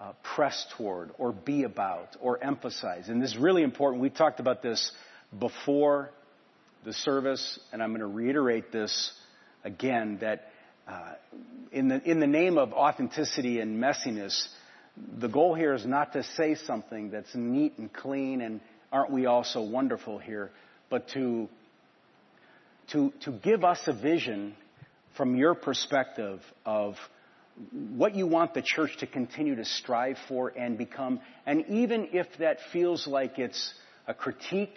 uh, 0.00 0.12
press 0.22 0.66
toward 0.76 1.10
or 1.18 1.32
be 1.32 1.64
about 1.64 2.16
or 2.20 2.42
emphasize? 2.42 3.08
And 3.08 3.22
this 3.22 3.32
is 3.32 3.36
really 3.36 3.62
important. 3.62 4.02
We 4.02 4.10
talked 4.10 4.40
about 4.40 4.62
this 4.62 4.92
before 5.38 6.10
the 6.86 6.92
service, 6.92 7.58
and 7.72 7.82
I'm 7.82 7.90
going 7.90 8.00
to 8.00 8.06
reiterate 8.06 8.70
this 8.70 9.12
again 9.64 10.18
that 10.20 10.52
uh, 10.86 11.14
in, 11.72 11.88
the, 11.88 12.00
in 12.08 12.20
the 12.20 12.28
name 12.28 12.58
of 12.58 12.72
authenticity 12.72 13.58
and 13.58 13.82
messiness, 13.82 14.46
the 15.18 15.28
goal 15.28 15.56
here 15.56 15.74
is 15.74 15.84
not 15.84 16.12
to 16.12 16.22
say 16.22 16.54
something 16.54 17.10
that's 17.10 17.34
neat 17.34 17.76
and 17.76 17.92
clean 17.92 18.40
and 18.40 18.60
aren't 18.92 19.10
we 19.10 19.26
all 19.26 19.42
so 19.42 19.62
wonderful 19.62 20.18
here, 20.18 20.52
but 20.88 21.08
to, 21.08 21.48
to, 22.92 23.12
to 23.22 23.32
give 23.32 23.64
us 23.64 23.80
a 23.88 23.92
vision 23.92 24.54
from 25.16 25.34
your 25.34 25.56
perspective 25.56 26.40
of 26.64 26.94
what 27.96 28.14
you 28.14 28.28
want 28.28 28.54
the 28.54 28.62
church 28.62 28.96
to 29.00 29.08
continue 29.08 29.56
to 29.56 29.64
strive 29.64 30.18
for 30.28 30.52
and 30.56 30.78
become. 30.78 31.18
And 31.46 31.64
even 31.68 32.10
if 32.12 32.28
that 32.38 32.58
feels 32.72 33.08
like 33.08 33.40
it's 33.40 33.74
a 34.06 34.14
critique 34.14 34.76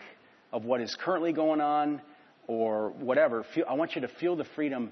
of 0.52 0.66
what 0.66 0.82
is 0.82 0.96
currently 1.00 1.34
going 1.34 1.62
on 1.62 2.02
or 2.48 2.90
whatever, 2.92 3.46
I 3.68 3.74
want 3.74 3.96
you 3.96 4.02
to 4.02 4.08
feel 4.08 4.36
the 4.36 4.46
freedom 4.56 4.92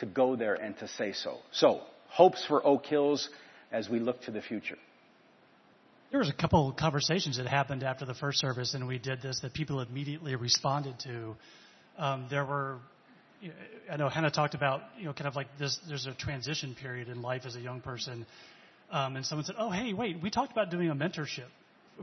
to 0.00 0.06
go 0.06 0.36
there 0.36 0.54
and 0.54 0.76
to 0.78 0.88
say 0.88 1.12
so. 1.12 1.38
So, 1.52 1.80
hopes 2.08 2.44
for 2.46 2.64
Oak 2.66 2.86
Hills 2.86 3.28
as 3.72 3.88
we 3.88 3.98
look 3.98 4.22
to 4.22 4.30
the 4.30 4.42
future. 4.42 4.78
There 6.10 6.20
was 6.20 6.30
a 6.30 6.34
couple 6.34 6.70
of 6.70 6.76
conversations 6.76 7.36
that 7.36 7.46
happened 7.46 7.82
after 7.82 8.06
the 8.06 8.14
first 8.14 8.38
service, 8.38 8.72
and 8.74 8.86
we 8.86 8.98
did 8.98 9.20
this 9.20 9.40
that 9.40 9.52
people 9.52 9.80
immediately 9.80 10.36
responded 10.36 10.98
to. 11.00 11.36
Um, 11.98 12.26
there 12.30 12.46
were, 12.46 12.78
you 13.42 13.48
know, 13.48 13.54
I 13.92 13.96
know 13.96 14.08
Hannah 14.08 14.30
talked 14.30 14.54
about, 14.54 14.82
you 14.98 15.04
know, 15.04 15.12
kind 15.12 15.26
of 15.26 15.36
like 15.36 15.48
this. 15.58 15.78
There's 15.86 16.06
a 16.06 16.14
transition 16.14 16.74
period 16.74 17.08
in 17.08 17.20
life 17.20 17.42
as 17.44 17.56
a 17.56 17.60
young 17.60 17.82
person, 17.82 18.24
um, 18.90 19.16
and 19.16 19.26
someone 19.26 19.44
said, 19.44 19.56
"Oh, 19.58 19.70
hey, 19.70 19.92
wait, 19.92 20.22
we 20.22 20.30
talked 20.30 20.50
about 20.50 20.70
doing 20.70 20.88
a 20.88 20.94
mentorship 20.94 21.48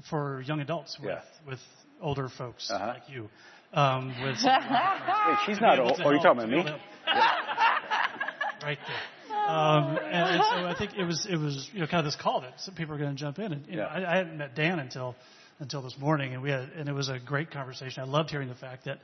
for 0.10 0.42
young 0.42 0.60
adults 0.60 1.00
with 1.00 1.10
yeah. 1.10 1.22
with 1.48 1.60
older 2.02 2.30
folks 2.30 2.70
uh-huh. 2.70 2.88
like 2.88 3.10
you." 3.10 3.30
Um, 3.74 4.08
with, 4.24 4.38
Wait, 4.46 5.38
she's 5.46 5.60
not 5.60 5.80
old. 5.80 6.00
Are 6.00 6.14
you 6.14 6.22
talking 6.22 6.44
about 6.44 6.50
me? 6.50 6.64
right 8.64 8.78
there. 8.88 9.38
Um, 9.48 9.98
and, 9.98 10.40
and, 10.40 10.44
so 10.44 10.66
I 10.66 10.76
think 10.78 10.98
it 10.98 11.04
was 11.04 11.28
it 11.30 11.38
was 11.38 11.70
you 11.72 11.82
know 11.82 11.88
kind 11.88 12.00
of 12.00 12.06
this 12.06 12.20
call 12.20 12.42
that 12.42 12.60
some 12.62 12.74
people 12.74 12.96
are 12.96 12.98
going 12.98 13.16
to 13.16 13.20
jump 13.20 13.38
in. 13.38 13.54
And 13.54 13.68
you 13.68 13.76
know, 13.76 13.84
I, 13.84 14.14
I 14.14 14.18
hadn't 14.18 14.38
met 14.38 14.56
Dan 14.56 14.80
until 14.80 15.16
until 15.60 15.82
this 15.82 15.96
morning, 16.00 16.34
and 16.34 16.42
we 16.42 16.50
had 16.50 16.70
and 16.76 16.90
it 16.90 16.94
was 16.94 17.10
a 17.10 17.20
great 17.20 17.52
conversation. 17.52 18.02
I 18.02 18.08
loved 18.08 18.32
hearing 18.32 18.48
the 18.48 18.56
fact 18.56 18.86
that 18.86 19.00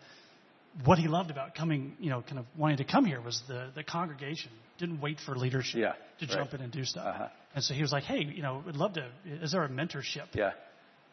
what 0.85 0.97
he 0.97 1.07
loved 1.07 1.31
about 1.31 1.53
coming, 1.53 1.95
you 1.99 2.09
know, 2.09 2.21
kind 2.21 2.39
of 2.39 2.45
wanting 2.57 2.77
to 2.77 2.85
come 2.85 3.05
here 3.05 3.21
was 3.21 3.41
the 3.47 3.69
the 3.75 3.83
congregation 3.83 4.51
didn't 4.79 4.99
wait 4.99 5.19
for 5.19 5.35
leadership 5.35 5.79
yeah, 5.79 5.93
to 6.19 6.25
right. 6.25 6.37
jump 6.37 6.53
in 6.53 6.61
and 6.61 6.71
do 6.71 6.85
stuff. 6.85 7.05
Uh-huh. 7.05 7.27
And 7.53 7.63
so 7.63 7.73
he 7.73 7.81
was 7.81 7.91
like, 7.91 8.03
hey, 8.03 8.23
you 8.23 8.41
know, 8.41 8.63
would 8.65 8.77
love 8.77 8.93
to. 8.93 9.07
Is 9.25 9.51
there 9.51 9.63
a 9.63 9.69
mentorship? 9.69 10.27
Yeah 10.33 10.51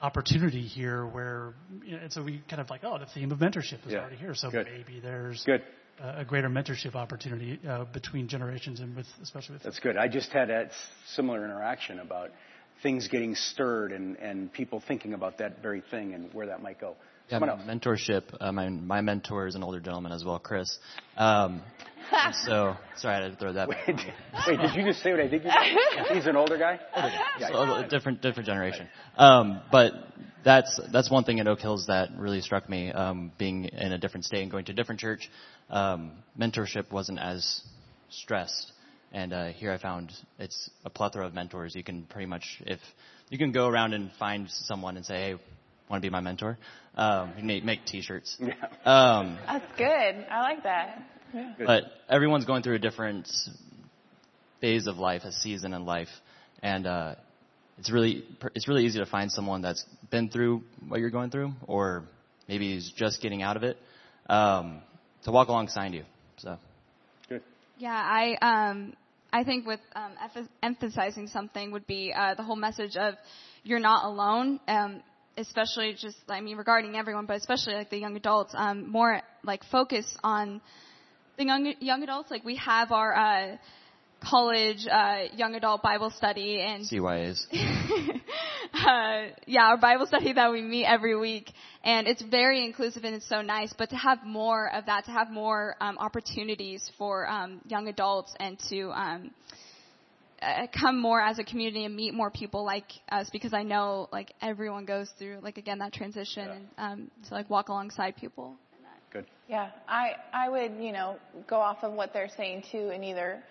opportunity 0.01 0.63
here 0.63 1.05
where, 1.07 1.55
you 1.85 1.93
know, 1.97 2.03
and 2.05 2.13
so 2.13 2.23
we 2.23 2.43
kind 2.49 2.61
of 2.61 2.71
like, 2.71 2.83
oh, 2.85 2.99
the 2.99 3.07
theme 3.07 3.33
of 3.33 3.39
mentorship 3.39 3.85
is 3.87 3.93
yeah. 3.93 3.99
already 3.99 4.17
here. 4.17 4.35
So 4.35 4.51
Good. 4.51 4.67
maybe 4.67 5.01
there's 5.01 5.43
Good. 5.45 5.63
A, 6.01 6.25
greater 6.25 6.49
mentorship 6.49 6.95
opportunity 6.95 7.59
uh, 7.69 7.85
between 7.87 8.29
generations 8.29 8.79
and 8.79 8.95
with, 8.95 9.07
especially 9.21 9.55
with. 9.55 9.65
That's 9.65 9.81
good. 9.81 9.97
I 9.97 10.07
just 10.07 10.31
had 10.31 10.49
a 10.49 10.71
similar 11.15 11.45
interaction 11.45 11.99
about 11.99 12.31
things 12.83 13.09
getting 13.09 13.35
stirred 13.35 13.91
and, 13.91 14.17
and 14.19 14.53
people 14.53 14.81
thinking 14.87 15.13
about 15.13 15.39
that 15.39 15.61
very 15.61 15.83
thing 15.91 16.15
and 16.15 16.33
where 16.33 16.47
that 16.47 16.63
might 16.63 16.81
go. 16.81 16.95
Yeah, 17.31 17.41
mentorship. 17.41 18.23
Uh, 18.41 18.53
my 18.53 18.69
my 18.69 19.01
mentor 19.01 19.47
is 19.47 19.55
an 19.55 19.63
older 19.63 19.81
gentleman 19.81 20.13
as 20.13 20.25
well, 20.25 20.39
Chris. 20.39 20.79
Um, 21.17 21.63
so 22.47 22.77
sorry, 22.97 23.17
I 23.17 23.23
had 23.23 23.33
to 23.33 23.37
throw 23.37 23.53
that. 23.53 23.69
Wait, 23.69 23.79
wait, 23.87 24.61
did 24.61 24.75
you 24.75 24.85
just 24.85 25.03
say 25.03 25.11
what 25.11 25.21
I 25.21 25.29
think 25.29 25.45
you 25.45 25.51
said? 25.51 26.07
He's 26.15 26.27
an 26.27 26.37
older 26.37 26.57
guy. 26.57 26.81
Older 26.97 27.09
guy. 27.09 27.25
Yeah, 27.41 27.49
so 27.49 27.89
different 27.89 28.23
different 28.23 28.47
generation. 28.47 28.89
Um, 29.17 29.61
but 29.71 29.93
that's 30.43 30.81
that's 30.91 31.11
one 31.11 31.25
thing 31.25 31.41
at 31.41 31.49
Oak 31.49 31.61
Hills 31.61 31.87
that 31.89 32.11
really 32.17 32.41
struck 32.41 32.69
me. 32.69 32.91
Um, 32.93 33.33
being 33.39 33.67
in 33.67 33.93
a 33.93 33.99
different 33.99 34.25
state 34.25 34.43
and 34.43 34.51
going 34.51 34.65
to 34.67 34.73
a 34.73 34.75
different 34.75 35.01
church, 35.01 35.31
um, 35.69 36.13
mentorship 36.39 36.91
wasn't 36.91 37.19
as 37.19 37.63
stressed. 38.09 38.73
And 39.13 39.33
uh, 39.33 39.47
here 39.49 39.73
I 39.73 39.79
found 39.79 40.13
it's 40.39 40.71
a 40.85 40.91
plethora 40.91 41.27
of 41.27 41.35
mentors. 41.35 41.75
You 41.75 41.85
can 41.85 42.05
pretty 42.05 42.27
much 42.27 42.63
if 42.67 42.81
you 43.29 43.37
can 43.37 43.53
go 43.53 43.69
around 43.69 43.93
and 43.93 44.11
find 44.19 44.49
someone 44.51 44.97
and 44.97 45.05
say, 45.05 45.15
hey 45.15 45.37
want 45.89 46.03
to 46.03 46.07
be 46.07 46.11
my 46.11 46.21
mentor. 46.21 46.59
Um, 46.99 47.33
make, 47.45 47.65
make 47.65 47.87
T-shirts. 47.87 48.37
Yeah. 48.41 48.55
Um, 48.85 49.39
That's 49.47 49.79
good. 49.79 50.27
I 50.31 50.41
like 50.41 50.65
that. 50.65 51.03
Yeah. 51.33 51.53
But 51.65 51.85
everyone's 52.09 52.45
going 52.45 52.65
through 52.65 52.75
a 52.75 52.81
different 52.81 53.29
phase 54.61 54.89
of 54.89 54.97
life, 54.97 55.23
a 55.23 55.31
season 55.31 55.75
in 55.75 55.85
life, 55.85 56.09
and 56.61 56.87
uh, 56.89 57.15
it's 57.79 57.93
really 57.93 58.25
it's 58.55 58.67
really 58.67 58.85
easy 58.85 58.99
to 58.99 59.07
find 59.07 59.31
someone 59.31 59.63
that's 59.63 59.85
been 60.11 60.29
through 60.29 60.65
what 60.89 60.99
you're 60.99 61.11
going 61.11 61.31
through, 61.31 61.53
or 61.69 62.03
maybe 62.49 62.75
is 62.75 62.93
just 62.97 63.23
getting 63.23 63.43
out 63.43 63.57
of 63.57 63.63
it, 63.63 63.77
um, 64.29 64.81
to 65.23 65.31
walk 65.31 65.49
alongside 65.49 65.95
you. 65.95 66.03
So. 66.39 66.59
Good. 67.29 67.43
Yeah, 67.79 67.93
I 67.93 68.37
um, 68.43 68.95
I 69.33 69.45
think 69.45 69.67
with 69.67 69.81
um, 69.95 70.13
emphasizing 70.65 71.29
something 71.29 71.71
would 71.71 71.87
be 71.87 72.13
uh, 72.13 72.35
the 72.35 72.43
whole 72.43 72.57
message 72.57 72.97
of 72.97 73.15
you're 73.63 73.79
not 73.79 74.05
alone. 74.05 74.59
Um, 74.67 75.03
especially 75.39 75.95
just, 75.95 76.17
I 76.29 76.41
mean, 76.41 76.57
regarding 76.57 76.97
everyone, 76.97 77.27
but 77.27 77.37
especially 77.37 77.75
like 77.75 77.91
the 77.91 77.99
young 77.99 78.17
adults, 78.17 78.55
um, 78.57 78.91
more 78.91 79.23
like 79.43 79.63
focus 79.71 80.17
on 80.23 80.61
the 81.37 81.45
young, 81.45 81.75
young 81.81 82.03
adults. 82.03 82.31
Like 82.31 82.45
we 82.45 82.57
have 82.57 82.93
our, 82.93 83.15
uh, 83.15 83.57
college, 84.21 84.87
uh, 84.91 85.25
young 85.35 85.55
adult 85.55 85.83
Bible 85.83 86.11
study 86.11 86.61
and 86.61 86.85
CYAs. 86.85 87.47
uh, 88.75 89.33
yeah, 89.47 89.67
our 89.67 89.77
Bible 89.77 90.07
study 90.07 90.33
that 90.33 90.51
we 90.51 90.63
meet 90.63 90.85
every 90.85 91.17
week, 91.17 91.53
and 91.85 92.07
it's 92.07 92.23
very 92.23 92.65
inclusive 92.65 93.05
and 93.05 93.15
it's 93.15 93.29
so 93.29 93.43
nice. 93.43 93.73
But 93.77 93.91
to 93.91 93.97
have 93.97 94.25
more 94.25 94.73
of 94.75 94.87
that, 94.87 95.05
to 95.07 95.11
have 95.11 95.31
more 95.31 95.77
um, 95.81 95.99
opportunities 95.99 96.91
for 96.99 97.29
um, 97.29 97.61
young 97.67 97.89
adults, 97.89 98.35
and 98.41 98.59
to 98.71 98.91
um, 98.91 99.31
uh, 100.41 100.67
come 100.79 101.01
more 101.01 101.21
as 101.21 101.39
a 101.39 101.45
community 101.45 101.85
and 101.85 101.95
meet 101.95 102.15
more 102.15 102.31
people 102.31 102.65
like 102.65 102.91
us 103.11 103.29
because 103.31 103.53
I 103.53 103.63
know 103.63 104.09
like 104.13 104.33
everyone 104.41 104.85
goes 104.85 105.11
through 105.19 105.41
like 105.43 105.59
again 105.59 105.79
that 105.79 105.93
transition 105.93 106.47
Yeah. 106.47 106.55
and 106.87 107.01
um, 107.01 107.11
to 107.29 107.35
like 107.35 107.51
walk 107.51 107.69
alongside 107.69 108.17
people. 108.17 108.57
Good. 109.11 109.27
Yeah, 109.49 109.71
I 109.89 110.13
I 110.33 110.49
would 110.49 110.73
you 110.79 110.93
know 110.93 111.17
go 111.49 111.57
off 111.57 111.79
of 111.83 111.93
what 111.93 112.13
they're 112.13 112.29
saying 112.37 112.65
too, 112.71 112.91
and 112.93 113.05
either 113.05 113.43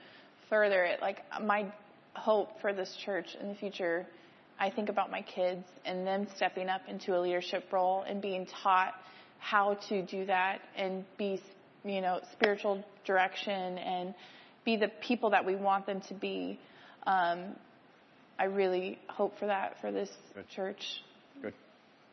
further 0.49 0.83
it. 0.83 1.01
Like 1.01 1.23
my 1.41 1.65
hope 2.13 2.61
for 2.61 2.73
this 2.73 2.95
church 3.03 3.35
in 3.39 3.49
the 3.49 3.55
future, 3.55 4.05
I 4.59 4.69
think 4.69 4.89
about 4.89 5.09
my 5.11 5.21
kids 5.21 5.65
and 5.85 6.05
them 6.05 6.27
stepping 6.35 6.69
up 6.69 6.81
into 6.87 7.17
a 7.17 7.19
leadership 7.19 7.65
role 7.71 8.03
and 8.07 8.21
being 8.21 8.47
taught 8.63 8.93
how 9.39 9.75
to 9.89 10.01
do 10.03 10.25
that 10.25 10.61
and 10.75 11.03
be 11.17 11.41
you 11.83 12.01
know 12.01 12.21
spiritual 12.33 12.83
direction 13.05 13.77
and 13.77 14.13
be 14.63 14.77
the 14.77 14.91
people 15.01 15.29
that 15.31 15.45
we 15.45 15.55
want 15.55 15.85
them 15.85 16.01
to 16.01 16.13
be. 16.13 16.59
Um, 17.07 17.55
I 18.37 18.43
really 18.43 18.99
hope 19.07 19.39
for 19.39 19.47
that 19.47 19.77
for 19.79 19.91
this 19.91 20.09
Good. 20.35 20.49
church. 20.49 20.81
Good. 21.41 21.53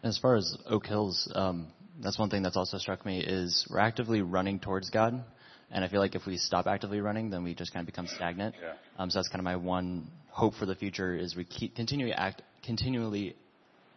As 0.04 0.16
far 0.18 0.36
as 0.36 0.56
Oak 0.66 0.86
Hills, 0.86 1.30
um, 1.34 1.66
that's 2.00 2.18
one 2.18 2.30
thing 2.30 2.42
that's 2.42 2.56
also 2.56 2.78
struck 2.78 3.04
me 3.04 3.20
is 3.20 3.66
we're 3.68 3.80
actively 3.80 4.22
running 4.22 4.60
towards 4.60 4.90
God, 4.90 5.22
and 5.70 5.84
I 5.84 5.88
feel 5.88 6.00
like 6.00 6.14
if 6.14 6.26
we 6.26 6.36
stop 6.36 6.68
actively 6.68 7.00
running, 7.00 7.28
then 7.28 7.42
we 7.42 7.54
just 7.54 7.72
kind 7.72 7.82
of 7.82 7.86
become 7.86 8.06
stagnant. 8.06 8.54
Yeah. 8.62 8.74
Um, 8.96 9.10
so 9.10 9.18
that's 9.18 9.28
kind 9.28 9.40
of 9.40 9.44
my 9.44 9.56
one 9.56 10.06
hope 10.28 10.54
for 10.54 10.64
the 10.64 10.76
future 10.76 11.14
is 11.16 11.34
we 11.34 11.44
keep 11.44 11.74
continually 11.74 12.14
act, 12.14 12.42
continually 12.64 13.34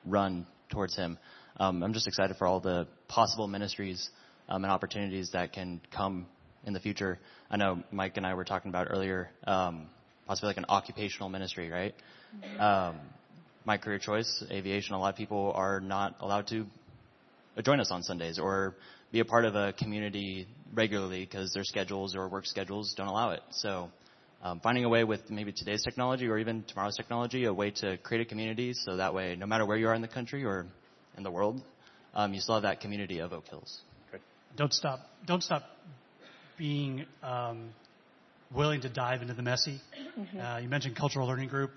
run 0.03 0.47
towards 0.71 0.95
Him. 0.95 1.19
Um, 1.60 1.83
I'm 1.83 1.93
just 1.93 2.07
excited 2.07 2.38
for 2.38 2.47
all 2.47 2.60
the 2.60 2.88
possible 3.07 3.47
ministries 3.47 4.10
um, 4.49 4.63
and 4.63 4.71
opportunities 4.71 5.29
that 5.33 5.53
can 5.53 5.79
come 5.95 6.25
in 6.65 6.73
the 6.73 6.79
future. 6.79 7.19
I 7.51 7.57
know 7.57 7.83
Mike 7.91 8.17
and 8.17 8.25
I 8.25 8.33
were 8.33 8.45
talking 8.45 8.69
about 8.69 8.88
earlier, 8.89 9.29
um, 9.45 9.89
possibly 10.27 10.47
like 10.47 10.57
an 10.57 10.65
occupational 10.69 11.29
ministry, 11.29 11.69
right? 11.69 11.95
Um, 12.59 12.99
my 13.65 13.77
career 13.77 13.99
choice, 13.99 14.43
aviation. 14.51 14.95
A 14.95 14.99
lot 14.99 15.09
of 15.09 15.15
people 15.15 15.51
are 15.55 15.79
not 15.79 16.15
allowed 16.19 16.47
to 16.47 16.65
join 17.63 17.79
us 17.79 17.91
on 17.91 18.03
Sundays 18.03 18.39
or 18.39 18.75
be 19.11 19.19
a 19.19 19.25
part 19.25 19.45
of 19.45 19.55
a 19.55 19.73
community 19.73 20.47
regularly 20.73 21.25
because 21.25 21.51
their 21.53 21.63
schedules 21.63 22.15
or 22.15 22.27
work 22.27 22.45
schedules 22.45 22.93
don't 22.95 23.07
allow 23.07 23.31
it. 23.31 23.41
So 23.51 23.89
um, 24.41 24.59
finding 24.59 24.85
a 24.85 24.89
way 24.89 25.03
with 25.03 25.29
maybe 25.29 25.51
today's 25.51 25.83
technology 25.83 26.27
or 26.27 26.37
even 26.37 26.63
tomorrow's 26.67 26.95
technology, 26.95 27.45
a 27.45 27.53
way 27.53 27.71
to 27.71 27.97
create 27.97 28.21
a 28.21 28.25
community 28.25 28.73
so 28.73 28.97
that 28.97 29.13
way, 29.13 29.35
no 29.35 29.45
matter 29.45 29.65
where 29.65 29.77
you 29.77 29.87
are 29.87 29.95
in 29.95 30.01
the 30.01 30.07
country 30.07 30.45
or 30.45 30.67
in 31.17 31.23
the 31.23 31.31
world, 31.31 31.61
um, 32.13 32.33
you 32.33 32.39
still 32.39 32.55
have 32.55 32.63
that 32.63 32.79
community 32.79 33.19
of 33.19 33.33
Oak 33.33 33.47
Hills. 33.47 33.81
Don't 34.55 34.73
stop. 34.73 34.99
Don't 35.25 35.43
stop 35.43 35.63
being 36.57 37.05
um, 37.21 37.69
willing 38.53 38.81
to 38.81 38.89
dive 38.89 39.21
into 39.21 39.33
the 39.33 39.43
messy. 39.43 39.79
Uh, 40.17 40.58
you 40.62 40.67
mentioned 40.67 40.95
cultural 40.95 41.27
learning 41.27 41.49
group. 41.49 41.71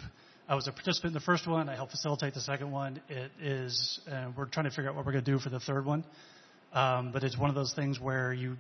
I 0.49 0.55
was 0.55 0.67
a 0.67 0.73
participant 0.73 1.11
in 1.11 1.15
the 1.15 1.21
first 1.21 1.47
one. 1.47 1.69
I 1.69 1.75
helped 1.77 1.93
facilitate 1.93 2.35
the 2.35 2.41
second 2.41 2.71
one. 2.73 3.01
It 3.09 3.31
is. 3.41 4.01
Uh, 4.11 4.31
we're 4.37 4.47
trying 4.47 4.65
to 4.65 4.71
figure 4.71 4.89
out 4.89 4.97
what 4.97 5.05
we're 5.05 5.13
going 5.13 5.25
to 5.25 5.31
do 5.31 5.39
for 5.39 5.51
the 5.51 5.61
third 5.61 5.85
one. 5.85 6.05
Um, 6.73 7.13
but 7.13 7.23
it's 7.23 7.37
one 7.37 7.51
of 7.51 7.57
those 7.57 7.73
things 7.75 8.01
where 8.01 8.33
you 8.33 8.57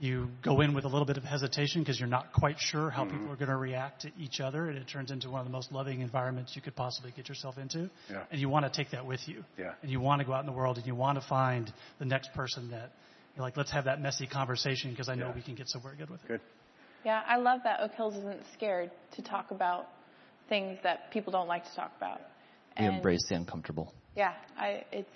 you 0.00 0.28
go 0.42 0.62
in 0.62 0.72
with 0.74 0.84
a 0.84 0.88
little 0.88 1.04
bit 1.04 1.18
of 1.18 1.24
hesitation 1.24 1.82
because 1.82 2.00
you're 2.00 2.08
not 2.08 2.32
quite 2.32 2.56
sure 2.58 2.88
how 2.88 3.04
people 3.04 3.30
are 3.30 3.36
going 3.36 3.50
to 3.50 3.56
react 3.56 4.00
to 4.02 4.10
each 4.18 4.40
other, 4.40 4.68
and 4.68 4.78
it 4.78 4.88
turns 4.88 5.10
into 5.10 5.28
one 5.28 5.40
of 5.40 5.46
the 5.46 5.52
most 5.52 5.70
loving 5.72 6.00
environments 6.00 6.56
you 6.56 6.62
could 6.62 6.74
possibly 6.74 7.12
get 7.14 7.28
yourself 7.28 7.58
into. 7.58 7.90
Yeah. 8.10 8.22
And 8.30 8.40
you 8.40 8.48
want 8.48 8.64
to 8.64 8.70
take 8.70 8.92
that 8.92 9.04
with 9.06 9.20
you. 9.26 9.44
Yeah. 9.58 9.72
And 9.82 9.90
you 9.90 10.00
want 10.00 10.20
to 10.20 10.26
go 10.26 10.32
out 10.32 10.40
in 10.40 10.46
the 10.46 10.52
world 10.52 10.78
and 10.78 10.86
you 10.86 10.94
want 10.94 11.20
to 11.20 11.26
find 11.28 11.70
the 11.98 12.06
next 12.06 12.32
person 12.32 12.70
that 12.70 12.92
you're 13.36 13.44
like, 13.44 13.58
let's 13.58 13.70
have 13.72 13.84
that 13.84 14.00
messy 14.00 14.26
conversation 14.26 14.90
because 14.90 15.10
I 15.10 15.14
know 15.16 15.28
Yeah. 15.28 15.34
we 15.34 15.42
can 15.42 15.54
get 15.54 15.68
somewhere 15.68 15.94
good 15.96 16.08
with 16.08 16.24
it. 16.24 16.28
Good. 16.28 16.40
Yeah, 17.04 17.22
I 17.26 17.36
love 17.36 17.60
that 17.64 17.80
Oak 17.80 17.92
Hills 17.92 18.14
isn't 18.16 18.40
scared 18.54 18.90
to 19.16 19.22
talk 19.22 19.50
about 19.50 19.86
things 20.48 20.78
that 20.82 21.10
people 21.10 21.32
don't 21.32 21.48
like 21.48 21.64
to 21.64 21.74
talk 21.76 21.92
about. 21.96 22.20
We 22.78 22.86
And, 22.86 22.96
embrace 22.96 23.24
the 23.28 23.36
uncomfortable. 23.36 23.92
Yeah, 24.16 24.34
I 24.58 24.84
it's 24.92 25.08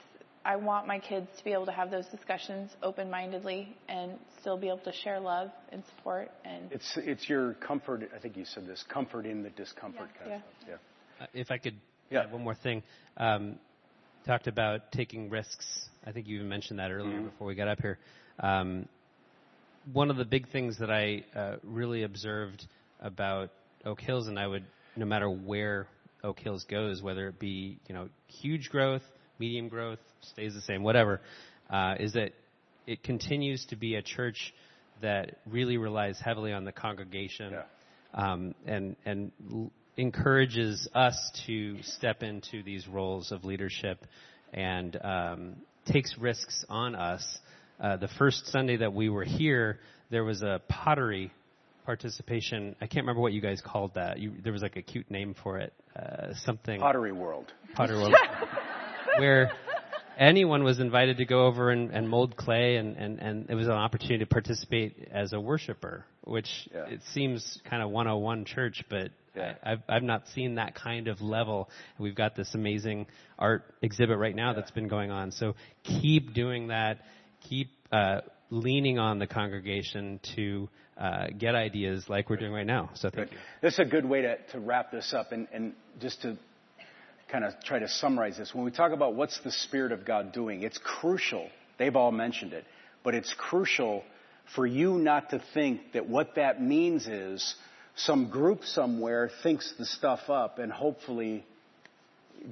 I 0.46 0.56
want 0.56 0.86
my 0.86 0.98
kids 0.98 1.26
to 1.38 1.44
be 1.44 1.52
able 1.52 1.64
to 1.66 1.72
have 1.72 1.90
those 1.90 2.06
discussions 2.08 2.70
open-mindedly 2.82 3.74
and 3.88 4.12
still 4.40 4.58
be 4.58 4.68
able 4.68 4.78
to 4.80 4.92
share 4.92 5.18
love 5.18 5.50
and 5.72 5.82
support 5.96 6.30
and 6.44 6.70
It's 6.70 6.92
it's 6.96 7.28
your 7.28 7.54
comfort. 7.54 8.08
I 8.14 8.18
think 8.18 8.36
you 8.36 8.44
said 8.44 8.66
this 8.66 8.84
comfort 8.88 9.24
in 9.26 9.42
the 9.42 9.50
discomfort 9.50 10.08
Yeah. 10.14 10.18
kind 10.18 10.30
Yeah. 10.30 10.36
of 10.36 10.42
stuff. 10.60 10.80
Yeah. 11.18 11.24
Uh, 11.24 11.28
If 11.32 11.50
I 11.50 11.58
could 11.58 11.80
Yeah. 12.10 12.20
add 12.24 12.32
one 12.32 12.42
more 12.42 12.54
thing. 12.54 12.82
Um, 13.16 13.58
talked 14.26 14.46
about 14.46 14.90
taking 14.92 15.28
risks. 15.30 15.88
I 16.06 16.12
think 16.12 16.26
you 16.26 16.36
even 16.36 16.48
mentioned 16.48 16.78
that 16.78 16.90
earlier 16.90 17.20
Mhm. 17.20 17.24
before 17.24 17.46
we 17.46 17.54
got 17.54 17.68
up 17.68 17.80
here. 17.80 17.98
Um, 18.38 18.88
one 19.92 20.10
of 20.10 20.16
the 20.16 20.24
big 20.24 20.48
things 20.50 20.78
that 20.78 20.90
I 20.90 21.24
uh, 21.36 21.56
really 21.62 22.02
observed 22.02 22.66
about 23.00 23.50
Oak 23.84 24.00
Hills, 24.00 24.28
and 24.28 24.38
I 24.38 24.46
would, 24.46 24.64
no 24.96 25.04
matter 25.06 25.28
where 25.28 25.86
Oak 26.22 26.38
Hills 26.40 26.64
goes, 26.68 27.02
whether 27.02 27.28
it 27.28 27.38
be 27.38 27.78
you 27.88 27.94
know 27.94 28.08
huge 28.26 28.70
growth, 28.70 29.02
medium 29.38 29.68
growth, 29.68 29.98
stays 30.22 30.54
the 30.54 30.60
same, 30.62 30.82
whatever, 30.82 31.20
uh, 31.70 31.96
is 32.00 32.12
that 32.14 32.32
it 32.86 33.02
continues 33.02 33.64
to 33.66 33.76
be 33.76 33.94
a 33.96 34.02
church 34.02 34.54
that 35.02 35.38
really 35.46 35.76
relies 35.76 36.18
heavily 36.22 36.52
on 36.52 36.64
the 36.64 36.72
congregation 36.72 37.52
Yeah. 37.52 37.62
um, 38.14 38.54
and 38.66 38.96
and 39.04 39.32
l- 39.50 39.70
encourages 39.96 40.88
us 40.94 41.16
to 41.46 41.82
step 41.82 42.22
into 42.22 42.62
these 42.62 42.86
roles 42.88 43.30
of 43.32 43.44
leadership 43.44 44.04
and 44.52 44.96
um, 45.04 45.56
takes 45.86 46.16
risks 46.18 46.64
on 46.68 46.94
us. 46.94 47.38
Uh, 47.80 47.96
the 47.96 48.08
first 48.18 48.46
Sunday 48.48 48.76
that 48.76 48.92
we 48.92 49.08
were 49.08 49.24
here, 49.24 49.78
there 50.10 50.24
was 50.24 50.42
a 50.42 50.60
pottery 50.68 51.32
participation. 51.84 52.74
I 52.80 52.86
can't 52.86 53.04
remember 53.04 53.20
what 53.20 53.32
you 53.32 53.40
guys 53.40 53.60
called 53.60 53.94
that. 53.94 54.18
You, 54.18 54.32
there 54.42 54.52
was 54.52 54.62
like 54.62 54.76
a 54.76 54.82
cute 54.82 55.10
name 55.10 55.34
for 55.42 55.58
it, 55.58 55.72
uh, 55.96 56.28
something 56.44 56.80
Pottery 56.80 57.12
World. 57.12 57.52
Potter 57.74 57.96
World, 57.98 58.14
where 59.18 59.52
anyone 60.18 60.62
was 60.64 60.78
invited 60.80 61.18
to 61.18 61.24
go 61.24 61.46
over 61.46 61.70
and, 61.70 61.90
and 61.90 62.08
mold 62.08 62.36
clay, 62.36 62.76
and, 62.76 62.96
and, 62.96 63.18
and 63.20 63.50
it 63.50 63.54
was 63.54 63.66
an 63.66 63.72
opportunity 63.72 64.18
to 64.18 64.26
participate 64.26 65.08
as 65.12 65.32
a 65.32 65.40
worshiper, 65.40 66.04
which 66.22 66.68
Yeah. 66.72 66.86
it 66.86 67.00
seems 67.12 67.60
kind 67.68 67.82
of 67.82 67.90
101 67.90 68.44
church, 68.44 68.84
but 68.88 69.10
Yeah. 69.36 69.54
I, 69.62 69.72
I've, 69.72 69.82
I've 69.88 70.02
not 70.02 70.28
seen 70.28 70.54
that 70.54 70.74
kind 70.74 71.08
of 71.08 71.20
level. 71.20 71.68
We've 71.98 72.14
got 72.14 72.36
this 72.36 72.54
amazing 72.54 73.06
art 73.38 73.64
exhibit 73.82 74.16
right 74.18 74.34
now 74.34 74.50
Yeah. 74.50 74.60
that's 74.60 74.70
been 74.70 74.88
going 74.88 75.10
on. 75.10 75.32
So 75.32 75.54
keep 75.82 76.32
doing 76.32 76.68
that. 76.68 76.98
Keep 77.48 77.70
uh, 77.92 78.20
leaning 78.50 78.98
on 78.98 79.18
the 79.18 79.26
congregation 79.26 80.20
to 80.36 80.68
uh, 80.96 81.26
get 81.36 81.54
ideas 81.54 82.04
like 82.08 82.30
we're 82.30 82.36
doing 82.36 82.52
right 82.52 82.66
now. 82.66 82.90
So 82.94 83.10
thank 83.10 83.32
you. 83.32 83.38
This 83.62 83.74
is 83.74 83.78
a 83.80 83.84
good 83.84 84.04
way 84.04 84.22
to, 84.22 84.36
to 84.52 84.60
wrap 84.60 84.90
this 84.92 85.12
up 85.12 85.32
and, 85.32 85.48
and 85.52 85.72
just 86.00 86.22
to 86.22 86.38
kind 87.30 87.44
of 87.44 87.52
try 87.64 87.78
to 87.78 87.88
summarize 87.88 88.36
this. 88.36 88.54
When 88.54 88.64
we 88.64 88.70
talk 88.70 88.92
about 88.92 89.14
what's 89.14 89.40
the 89.40 89.50
Spirit 89.50 89.92
of 89.92 90.04
God 90.04 90.32
doing, 90.32 90.62
it's 90.62 90.78
crucial. 90.78 91.48
They've 91.78 91.96
all 91.96 92.12
mentioned 92.12 92.52
it, 92.52 92.64
but 93.02 93.14
it's 93.14 93.34
crucial 93.36 94.04
for 94.54 94.66
you 94.66 94.98
not 94.98 95.30
to 95.30 95.42
think 95.52 95.92
that 95.94 96.08
what 96.08 96.36
that 96.36 96.62
means 96.62 97.06
is 97.06 97.54
some 97.96 98.30
group 98.30 98.64
somewhere 98.64 99.30
thinks 99.42 99.72
the 99.78 99.86
stuff 99.86 100.28
up 100.28 100.58
and 100.58 100.70
hopefully 100.70 101.44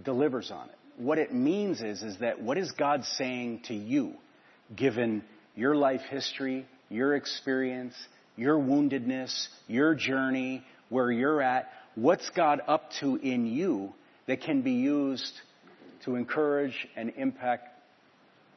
delivers 0.05 0.51
on 0.51 0.69
it. 0.69 0.75
What 0.97 1.19
it 1.19 1.33
means 1.33 1.81
is, 1.81 2.03
is 2.03 2.19
that 2.19 2.41
what 2.41 2.59
is 2.59 2.73
God 2.73 3.05
saying 3.05 3.63
to 3.67 3.75
you, 3.75 4.15
given 4.77 5.23
your 5.55 5.75
life 5.75 6.03
history, 6.11 6.67
your 6.89 7.15
experience, 7.15 7.95
your 8.37 8.59
woundedness, 8.59 9.49
your 9.67 9.95
journey, 9.95 10.65
where 10.89 11.11
you're 11.11 11.43
at? 11.43 11.71
What's 11.95 12.29
God 12.31 12.61
up 12.67 12.91
to 13.01 13.17
in 13.17 13.47
you 13.47 13.93
that 14.27 14.43
can 14.43 14.63
be 14.63 14.73
used 14.73 15.33
to 16.05 16.17
encourage 16.17 16.87
and 16.97 17.13
impact 17.17 17.69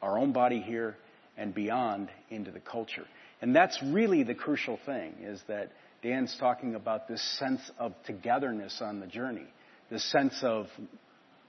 our 0.02 0.18
own 0.18 0.32
body 0.32 0.60
here 0.60 0.96
and 1.36 1.54
beyond 1.54 2.08
into 2.30 2.50
the 2.50 2.60
culture? 2.60 3.06
And 3.42 3.54
that's 3.54 3.78
really 3.82 4.22
the 4.22 4.34
crucial 4.34 4.78
thing 4.86 5.14
is 5.20 5.40
that 5.48 5.70
Dan's 6.02 6.34
talking 6.38 6.74
about 6.74 7.08
this 7.08 7.22
sense 7.38 7.60
of 7.78 7.92
togetherness 8.06 8.80
on 8.80 9.00
the 9.00 9.06
journey, 9.06 9.46
this 9.90 10.04
sense 10.10 10.38
of 10.42 10.66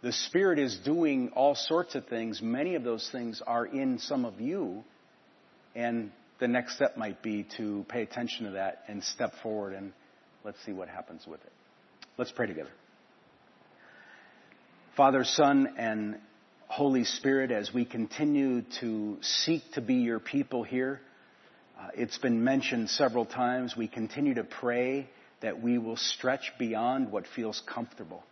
the 0.01 0.11
Spirit 0.11 0.59
is 0.59 0.77
doing 0.77 1.31
all 1.35 1.55
sorts 1.55 1.95
of 1.95 2.07
things. 2.07 2.41
Many 2.41 2.75
of 2.75 2.83
those 2.83 3.09
things 3.11 3.41
are 3.45 3.65
in 3.65 3.97
some 3.99 4.25
of 4.25 4.39
you. 4.39 4.83
And 5.75 6.11
the 6.39 6.47
next 6.47 6.75
step 6.75 6.97
might 6.97 7.23
be 7.23 7.47
to 7.57 7.85
pay 7.89 8.03
attention 8.03 8.45
to 8.45 8.51
that 8.51 8.83
and 8.87 9.03
step 9.03 9.33
forward 9.41 9.73
and 9.73 9.91
let's 10.43 10.63
see 10.65 10.71
what 10.71 10.87
happens 10.87 11.25
with 11.25 11.41
it. 11.43 11.51
Let's 12.17 12.31
pray 12.31 12.47
together. 12.47 12.69
Father, 14.95 15.23
Son, 15.23 15.75
and 15.77 16.19
Holy 16.67 17.03
Spirit, 17.03 17.51
as 17.51 17.73
we 17.73 17.85
continue 17.85 18.63
to 18.79 19.17
seek 19.21 19.63
to 19.73 19.81
be 19.81 19.95
your 19.95 20.19
people 20.19 20.63
here, 20.63 21.01
uh, 21.79 21.89
it's 21.95 22.17
been 22.17 22.43
mentioned 22.43 22.89
several 22.89 23.25
times. 23.25 23.75
We 23.77 23.87
continue 23.87 24.35
to 24.35 24.43
pray 24.43 25.09
that 25.41 25.61
we 25.61 25.77
will 25.77 25.97
stretch 25.97 26.51
beyond 26.57 27.11
what 27.11 27.25
feels 27.35 27.61
comfortable 27.67 28.23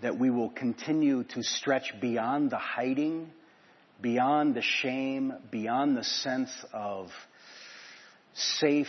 that 0.00 0.18
we 0.18 0.30
will 0.30 0.50
continue 0.50 1.24
to 1.24 1.42
stretch 1.42 1.92
beyond 2.00 2.50
the 2.50 2.58
hiding, 2.58 3.30
beyond 4.00 4.54
the 4.54 4.62
shame, 4.62 5.32
beyond 5.50 5.96
the 5.96 6.04
sense 6.04 6.50
of 6.72 7.08
safe, 8.34 8.88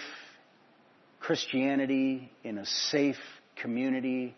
Christianity 1.20 2.32
in 2.44 2.58
a 2.58 2.66
safe 2.66 3.20
community 3.56 4.36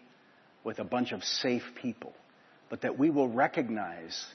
with 0.64 0.80
a 0.80 0.84
bunch 0.84 1.12
of 1.12 1.24
safe 1.24 1.64
people, 1.82 2.14
but 2.70 2.82
that 2.82 2.98
we 2.98 3.10
will 3.10 3.30
recognize 3.30 4.26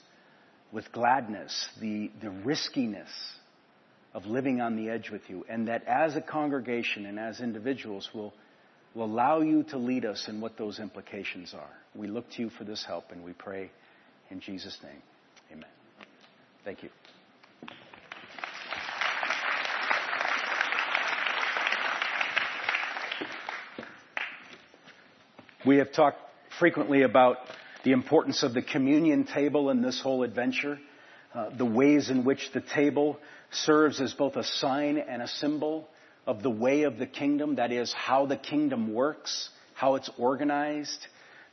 with 0.71 0.91
gladness 0.91 1.69
the, 1.79 2.11
the 2.21 2.29
riskiness 2.29 3.09
of 4.13 4.25
living 4.25 4.59
on 4.59 4.75
the 4.75 4.89
edge 4.89 5.09
with 5.09 5.21
you, 5.29 5.45
and 5.49 5.67
that 5.67 5.85
as 5.85 6.15
a 6.15 6.21
congregation 6.21 7.05
and 7.05 7.19
as 7.19 7.39
individuals 7.39 8.09
will 8.13 8.33
will 8.93 9.05
allow 9.05 9.41
you 9.41 9.63
to 9.63 9.77
lead 9.77 10.05
us 10.05 10.27
in 10.27 10.41
what 10.41 10.57
those 10.57 10.79
implications 10.79 11.53
are. 11.53 11.69
We 11.95 12.07
look 12.07 12.29
to 12.31 12.41
you 12.41 12.49
for 12.49 12.63
this 12.63 12.83
help 12.83 13.11
and 13.11 13.23
we 13.23 13.33
pray 13.33 13.71
in 14.29 14.39
Jesus' 14.39 14.77
name. 14.83 15.01
Amen. 15.51 15.69
Thank 16.63 16.83
you. 16.83 16.89
We 25.65 25.77
have 25.77 25.91
talked 25.91 26.17
frequently 26.59 27.03
about 27.03 27.37
the 27.83 27.91
importance 27.91 28.43
of 28.43 28.53
the 28.53 28.61
communion 28.61 29.25
table 29.25 29.69
in 29.69 29.81
this 29.81 30.01
whole 30.01 30.23
adventure, 30.23 30.79
uh, 31.35 31.49
the 31.55 31.65
ways 31.65 32.09
in 32.09 32.23
which 32.23 32.51
the 32.53 32.61
table 32.61 33.19
serves 33.51 34.01
as 34.01 34.13
both 34.13 34.35
a 34.35 34.43
sign 34.43 34.97
and 34.97 35.21
a 35.21 35.27
symbol 35.27 35.87
of 36.25 36.43
the 36.43 36.49
way 36.49 36.83
of 36.83 36.97
the 36.97 37.05
kingdom, 37.05 37.55
that 37.55 37.71
is, 37.71 37.91
how 37.93 38.25
the 38.25 38.37
kingdom 38.37 38.93
works, 38.93 39.49
how 39.73 39.95
it's 39.95 40.09
organized. 40.17 41.07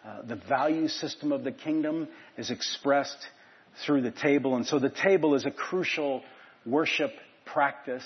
Uh, 0.05 0.23
the 0.23 0.37
value 0.37 0.89
system 0.89 1.33
of 1.33 1.45
the 1.45 1.53
kingdom 1.53 2.09
is 2.37 2.51
expressed 2.51 3.19
through 3.85 4.03
the 4.03 4.11
table. 4.11 4.57
And 4.57 4.67
so 4.67 4.79
the 4.79 4.91
table 4.91 5.35
is 5.35 5.47
a 5.47 5.51
crucial 5.51 6.23
worship 6.67 7.13
practice 7.47 8.05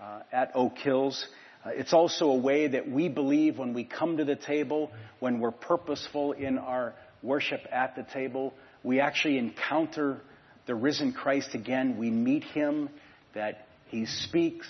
uh, 0.00 0.20
at 0.32 0.52
Oak 0.54 0.78
Hills. 0.78 1.24
Uh, 1.64 1.70
it's 1.74 1.92
also 1.92 2.30
a 2.30 2.36
way 2.36 2.68
that 2.68 2.90
we 2.90 3.08
believe 3.08 3.58
when 3.58 3.74
we 3.74 3.84
come 3.84 4.16
to 4.16 4.24
the 4.24 4.36
table, 4.36 4.90
when 5.18 5.40
we're 5.40 5.50
purposeful 5.50 6.32
in 6.32 6.58
our 6.58 6.94
worship 7.22 7.60
at 7.70 7.96
the 7.96 8.02
table, 8.14 8.54
we 8.82 9.00
actually 9.00 9.36
encounter 9.36 10.20
the 10.66 10.74
risen 10.74 11.12
Christ 11.12 11.54
again. 11.54 11.98
We 11.98 12.10
meet 12.10 12.44
him, 12.44 12.88
that 13.34 13.66
he 13.88 14.06
speaks, 14.06 14.66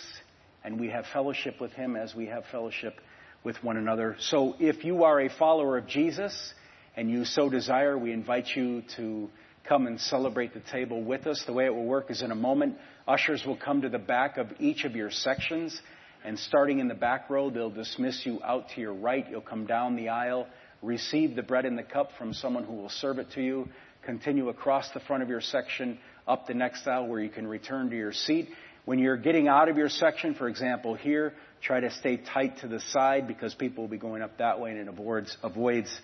and 0.65 0.79
we 0.79 0.89
have 0.89 1.07
fellowship 1.13 1.61
with 1.61 1.73
him 1.73 1.97
as 1.97 2.15
we 2.15 2.27
have 2.27 2.45
fellowship 2.51 3.01
with 3.45 3.63
one 3.63 3.77
another. 3.77 4.17
So 4.21 4.57
if 4.59 4.85
you 4.85 5.05
are 5.05 5.21
a 5.21 5.29
follower 5.29 5.79
of 5.79 5.87
Jesus 5.87 6.55
and 6.97 7.11
you 7.11 7.25
so 7.25 7.49
desire, 7.49 7.97
we 7.97 8.13
invite 8.13 8.49
you 8.55 8.83
to 8.97 9.31
come 9.69 9.87
and 9.87 10.01
celebrate 10.01 10.55
the 10.55 10.61
table 10.61 11.03
with 11.03 11.27
us. 11.27 11.43
The 11.47 11.53
way 11.53 11.67
it 11.67 11.75
will 11.75 11.85
work 11.85 12.11
is 12.11 12.23
in 12.23 12.31
a 12.31 12.37
moment, 12.37 12.77
ushers 13.07 13.45
will 13.47 13.57
come 13.57 13.83
to 13.83 13.89
the 13.89 13.99
back 13.99 14.37
of 14.37 14.49
each 14.59 14.85
of 14.85 14.95
your 14.95 15.11
sections 15.11 15.81
and 16.25 16.39
starting 16.39 16.81
in 16.81 16.89
the 16.89 16.95
back 16.95 17.31
row, 17.31 17.51
they'll 17.51 17.71
dismiss 17.71 18.27
you 18.27 18.41
out 18.45 18.69
to 18.75 18.81
your 18.81 18.93
right. 18.93 19.27
You'll 19.31 19.41
come 19.41 19.67
down 19.67 19.97
the 19.97 20.11
aisle, 20.11 20.47
receive 20.83 21.35
the 21.35 21.43
bread 21.43 21.65
and 21.65 21.79
the 21.79 21.83
cup 21.83 22.11
from 22.19 22.35
someone 22.35 22.65
who 22.65 22.75
will 22.75 22.91
serve 22.91 23.19
it 23.19 23.31
to 23.33 23.43
you, 23.43 23.69
continue 24.05 24.49
across 24.49 24.91
the 24.91 25.01
front 25.01 25.23
of 25.23 25.29
your 25.31 25.41
section, 25.41 25.99
up 26.29 26.47
the 26.47 26.55
next 26.55 26.87
aisle 26.87 27.07
where 27.07 27.21
you 27.21 27.31
can 27.31 27.47
return 27.47 27.89
to 27.91 27.97
your 27.97 28.13
seat. 28.13 28.51
When 28.91 28.99
you're 28.99 29.17
getting 29.17 29.47
out 29.47 29.69
of 29.69 29.77
your 29.77 29.89
section, 29.89 30.35
for 30.35 30.49
example, 30.49 30.97
here, 30.97 31.33
try 31.63 31.79
to 31.79 31.93
stay 31.93 32.17
tight 32.17 32.59
to 32.63 32.67
the 32.67 32.81
side 32.81 33.29
because 33.29 33.55
people 33.55 33.85
will 33.85 33.89
be 33.89 33.99
going 33.99 34.21
up 34.21 34.39
that 34.39 34.59
way 34.59 34.73
and 34.73 34.81
it 34.81 34.89
avoids, 34.89 35.37
avoids 35.45 35.97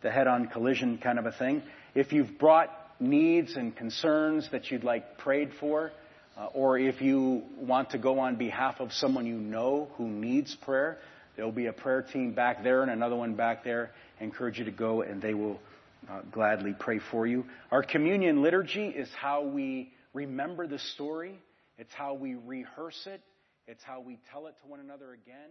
the 0.00 0.10
head 0.10 0.26
on 0.26 0.48
collision 0.48 0.96
kind 0.96 1.18
of 1.18 1.26
a 1.26 1.32
thing. 1.32 1.62
If 1.94 2.14
you've 2.14 2.38
brought 2.38 2.70
needs 2.98 3.56
and 3.56 3.76
concerns 3.76 4.48
that 4.52 4.70
you'd 4.70 4.84
like 4.84 5.18
prayed 5.18 5.50
for, 5.60 5.92
uh, 6.34 6.46
or 6.54 6.78
if 6.78 7.02
you 7.02 7.42
want 7.58 7.90
to 7.90 7.98
go 7.98 8.20
on 8.20 8.36
behalf 8.36 8.76
of 8.80 8.90
someone 8.94 9.26
you 9.26 9.36
know 9.36 9.90
who 9.98 10.08
needs 10.08 10.54
prayer, 10.64 10.96
there'll 11.36 11.52
be 11.52 11.66
a 11.66 11.74
prayer 11.74 12.00
team 12.00 12.32
back 12.32 12.64
there 12.64 12.80
and 12.80 12.90
another 12.90 13.16
one 13.16 13.34
back 13.34 13.64
there. 13.64 13.90
I 14.18 14.24
encourage 14.24 14.58
you 14.58 14.64
to 14.64 14.70
go 14.70 15.02
and 15.02 15.20
they 15.20 15.34
will 15.34 15.60
uh, 16.10 16.22
gladly 16.32 16.74
pray 16.78 17.00
for 17.10 17.26
you. 17.26 17.44
Our 17.70 17.82
communion 17.82 18.40
liturgy 18.40 18.86
is 18.86 19.10
how 19.20 19.42
we 19.42 19.92
remember 20.14 20.66
the 20.66 20.78
story. 20.78 21.38
It's 21.80 21.94
how 21.94 22.12
we 22.12 22.34
rehearse 22.34 23.06
it. 23.06 23.22
It's 23.66 23.82
how 23.82 24.00
we 24.00 24.18
tell 24.30 24.48
it 24.48 24.54
to 24.60 24.68
one 24.68 24.80
another 24.80 25.14
again 25.14 25.48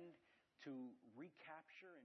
to 0.63 0.69
recapture. 1.17 1.98